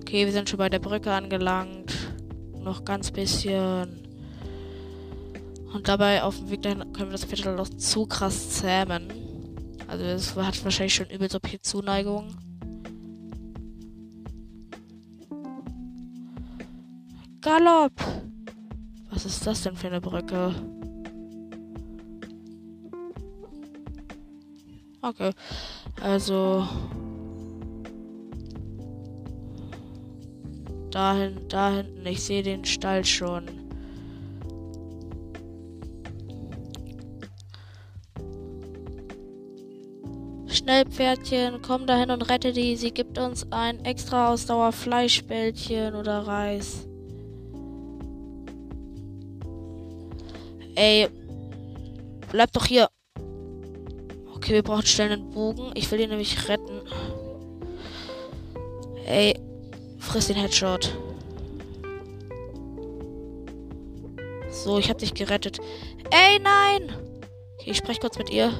Okay, 0.09 0.25
wir 0.25 0.33
sind 0.33 0.49
schon 0.49 0.57
bei 0.57 0.69
der 0.69 0.79
Brücke 0.79 1.13
angelangt. 1.13 1.93
Noch 2.63 2.83
ganz 2.83 3.11
bisschen. 3.11 4.01
Und 5.71 5.87
dabei 5.87 6.23
auf 6.23 6.35
dem 6.39 6.49
Weg 6.49 6.63
dahin 6.63 6.79
können 6.93 7.09
wir 7.09 7.11
das 7.11 7.25
Pferd 7.25 7.55
noch 7.55 7.69
zu 7.69 8.07
krass 8.07 8.49
zähmen. 8.49 9.13
Also 9.87 10.05
es 10.05 10.35
hat 10.35 10.63
wahrscheinlich 10.63 10.95
schon 10.95 11.11
übel 11.11 11.29
so 11.29 11.37
viel 11.45 11.59
Zuneigung. 11.61 12.35
Galopp! 17.41 17.93
Was 19.11 19.25
ist 19.25 19.45
das 19.45 19.61
denn 19.61 19.75
für 19.75 19.89
eine 19.89 20.01
Brücke? 20.01 20.55
Okay. 25.03 25.33
Also 26.01 26.67
Dahin, 30.91 31.47
da 31.49 31.71
hinten. 31.71 32.05
Ich 32.05 32.23
sehe 32.23 32.41
den 32.43 32.65
Stall 32.65 33.05
schon. 33.05 33.45
Schnell, 40.47 40.85
Pferdchen, 40.85 41.61
komm 41.61 41.85
dahin 41.85 42.11
und 42.11 42.29
rette 42.29 42.53
die. 42.53 42.75
Sie 42.75 42.91
gibt 42.91 43.17
uns 43.17 43.47
ein 43.51 43.85
extra 43.85 44.31
Ausdauer 44.31 44.71
Fleischbällchen 44.71 45.95
oder 45.95 46.27
Reis. 46.27 46.87
Ey, 50.75 51.07
bleib 52.31 52.51
doch 52.53 52.65
hier. 52.65 52.87
Okay, 54.35 54.53
wir 54.53 54.63
brauchen 54.63 54.85
schnell 54.85 55.11
einen 55.11 55.29
Bogen. 55.29 55.71
Ich 55.75 55.91
will 55.91 55.99
ihn 55.99 56.09
nämlich 56.09 56.47
retten. 56.47 56.81
Ey, 59.05 59.35
Friss 60.09 60.25
den 60.25 60.37
Headshot. 60.37 60.97
So, 64.49 64.79
ich 64.79 64.89
hab 64.89 64.97
dich 64.97 65.13
gerettet. 65.13 65.59
Ey, 66.09 66.39
nein! 66.39 66.91
Okay, 67.59 67.69
ich 67.69 67.77
spreche 67.77 67.99
kurz 67.99 68.17
mit 68.17 68.31
ihr. 68.31 68.51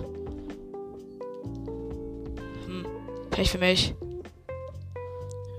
Hm, 2.67 2.85
Pech 3.31 3.49
für 3.49 3.57
mich. 3.57 3.95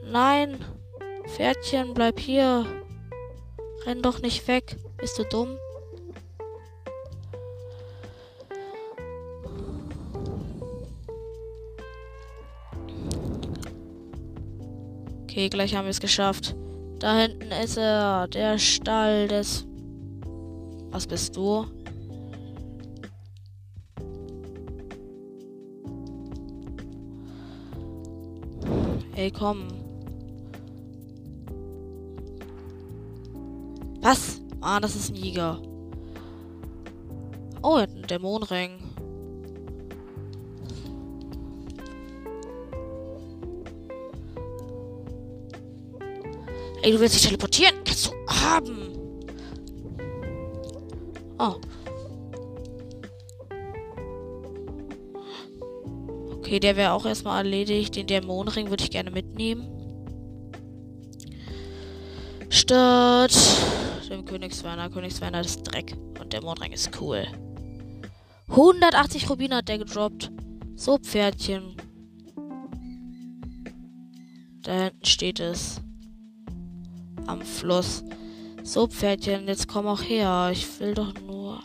Nein! 0.04 0.64
Pferdchen, 1.26 1.92
bleib 1.92 2.20
hier. 2.20 2.66
Renn 3.84 4.00
doch 4.00 4.22
nicht 4.22 4.46
weg. 4.46 4.76
Bist 4.96 5.18
du 5.18 5.24
dumm? 5.24 5.58
Okay, 15.40 15.48
gleich 15.48 15.74
haben 15.74 15.86
wir 15.86 15.90
es 15.90 16.00
geschafft. 16.00 16.54
Da 16.98 17.16
hinten 17.16 17.50
ist 17.50 17.78
er. 17.78 18.28
Der 18.28 18.58
Stall 18.58 19.26
des. 19.26 19.66
Was 20.90 21.06
bist 21.06 21.34
du? 21.34 21.64
Ey, 29.14 29.30
komm. 29.30 29.68
Was? 34.02 34.42
Ah, 34.60 34.78
das 34.78 34.94
ist 34.94 35.08
ein 35.08 35.16
Jäger. 35.16 35.62
Oh, 37.62 37.76
er 37.76 37.82
hat 37.84 38.10
Ey, 46.82 46.92
du 46.92 47.00
willst 47.00 47.14
dich 47.14 47.22
teleportieren? 47.22 47.74
Kannst 47.84 48.06
du 48.06 48.10
haben. 48.26 48.94
Oh. 51.38 51.56
Okay, 56.36 56.58
der 56.58 56.76
wäre 56.76 56.92
auch 56.92 57.04
erstmal 57.04 57.44
erledigt. 57.44 57.96
Den 57.96 58.06
Dämonenring 58.06 58.70
würde 58.70 58.84
ich 58.84 58.90
gerne 58.90 59.10
mitnehmen. 59.10 59.68
Statt 62.48 63.34
dem 64.10 64.24
Königswerner. 64.24 64.90
Königswerner 64.90 65.40
ist 65.40 65.62
Dreck. 65.62 65.96
Und 66.18 66.32
Dämonenring 66.32 66.72
ist 66.72 67.00
cool. 67.00 67.26
180 68.48 69.30
Rubine 69.30 69.56
hat 69.56 69.68
der 69.68 69.78
gedroppt. 69.78 70.30
So, 70.76 70.98
Pferdchen. 70.98 71.76
Da 74.62 74.72
hinten 74.72 75.04
steht 75.04 75.40
es 75.40 75.79
am 77.30 77.42
Fluss. 77.42 78.04
So, 78.62 78.86
Pferdchen, 78.86 79.46
jetzt 79.46 79.68
komm 79.68 79.86
auch 79.86 80.02
her. 80.02 80.50
Ich 80.52 80.80
will 80.80 80.94
doch 80.94 81.14
nur. 81.26 81.60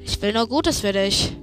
Ich 0.00 0.20
will 0.20 0.32
nur 0.32 0.48
Gutes 0.48 0.80
für 0.80 0.92
dich. 0.92 1.36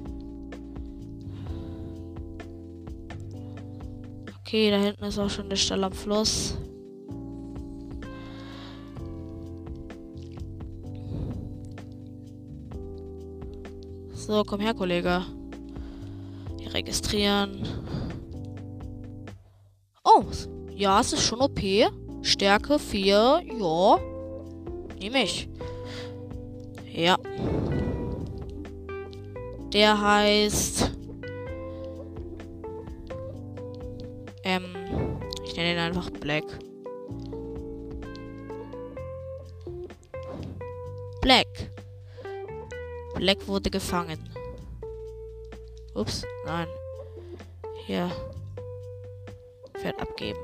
Okay, 4.42 4.72
da 4.72 4.78
hinten 4.78 5.04
ist 5.04 5.20
auch 5.20 5.30
schon 5.30 5.50
der 5.50 5.58
Stall 5.58 5.84
am 5.84 5.94
Fluss. 5.94 6.58
So, 14.14 14.44
komm 14.44 14.60
her, 14.60 14.74
Kollege 14.74 15.24
Registrieren. 16.80 17.68
Oh, 20.06 20.24
ja, 20.74 21.02
es 21.02 21.12
ist 21.12 21.24
schon 21.24 21.42
OP. 21.42 21.60
Stärke 22.22 22.80
4, 22.80 23.42
ja. 23.60 24.00
Nehme 24.98 25.24
ich. 25.24 25.50
Ja. 26.90 27.18
Der 29.74 30.02
heißt. 30.02 30.92
Ähm. 34.46 34.64
Ich 35.44 35.58
nenne 35.58 35.74
ihn 35.74 35.80
einfach 35.80 36.10
Black. 36.12 36.46
Black. 41.22 41.72
Black 43.16 43.46
wurde 43.50 43.70
gefangen. 43.70 44.30
Ups, 45.96 46.24
nein. 46.46 46.68
Hier. 47.86 48.10
Pferd 49.74 50.00
abgeben. 50.00 50.40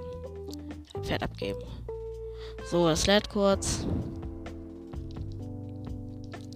Pferd 1.01 1.23
abgeben. 1.23 1.59
So, 2.69 2.87
das 2.87 3.05
lädt 3.05 3.29
kurz. 3.29 3.85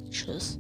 Tschüss. 0.09 0.59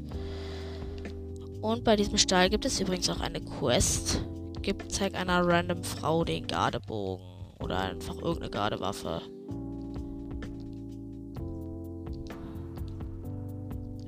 Und 1.61 1.83
bei 1.83 1.95
diesem 1.95 2.17
Stall 2.17 2.49
gibt 2.49 2.65
es 2.65 2.79
übrigens 2.79 3.09
auch 3.09 3.19
eine 3.19 3.41
Quest. 3.41 4.23
Gibt, 4.61 4.91
zeig 4.91 5.15
einer 5.15 5.45
random 5.45 5.83
Frau 5.83 6.23
den 6.23 6.47
Gardebogen. 6.47 7.25
Oder 7.59 7.79
einfach 7.79 8.15
irgendeine 8.15 8.51
Gardewaffe. 8.51 9.21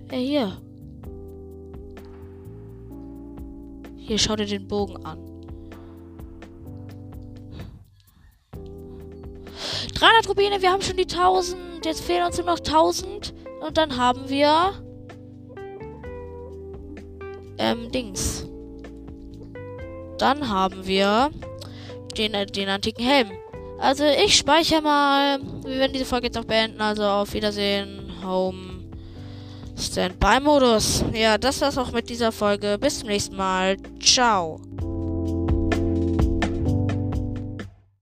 Hey, 0.10 0.28
hier. 0.28 0.58
Hier, 4.12 4.20
schau 4.20 4.36
dir 4.36 4.46
den 4.46 4.68
Bogen 4.68 4.98
an. 5.06 5.18
300 9.94 10.28
Rubine, 10.28 10.62
wir 10.62 10.70
haben 10.70 10.82
schon 10.82 10.98
die 10.98 11.04
1000. 11.04 11.86
Jetzt 11.86 12.02
fehlen 12.02 12.26
uns 12.26 12.36
nur 12.36 12.48
noch 12.48 12.58
1000. 12.58 13.34
Und 13.62 13.78
dann 13.78 13.96
haben 13.96 14.28
wir... 14.28 14.74
Ähm, 17.58 17.90
Dings. 17.90 18.50
Dann 20.18 20.50
haben 20.50 20.86
wir 20.86 21.32
den, 22.18 22.34
äh, 22.34 22.46
den 22.46 22.68
antiken 22.68 23.06
Helm. 23.06 23.32
Also 23.80 24.04
ich 24.04 24.36
speichere 24.36 24.82
mal. 24.82 25.40
Wir 25.64 25.78
werden 25.80 25.94
diese 25.94 26.04
Folge 26.04 26.28
jetzt 26.28 26.38
auch 26.38 26.44
beenden. 26.44 26.82
Also 26.82 27.04
auf 27.04 27.32
Wiedersehen. 27.34 28.12
Home. 28.26 28.71
Standby-Modus. 29.82 31.04
Ja, 31.14 31.38
das 31.38 31.62
war's 31.62 31.78
auch 31.78 31.92
mit 31.92 32.10
dieser 32.10 32.32
Folge. 32.32 32.78
Bis 32.80 33.00
zum 33.00 33.10
nächsten 33.10 33.36
Mal. 33.36 33.78
Ciao. 34.00 34.62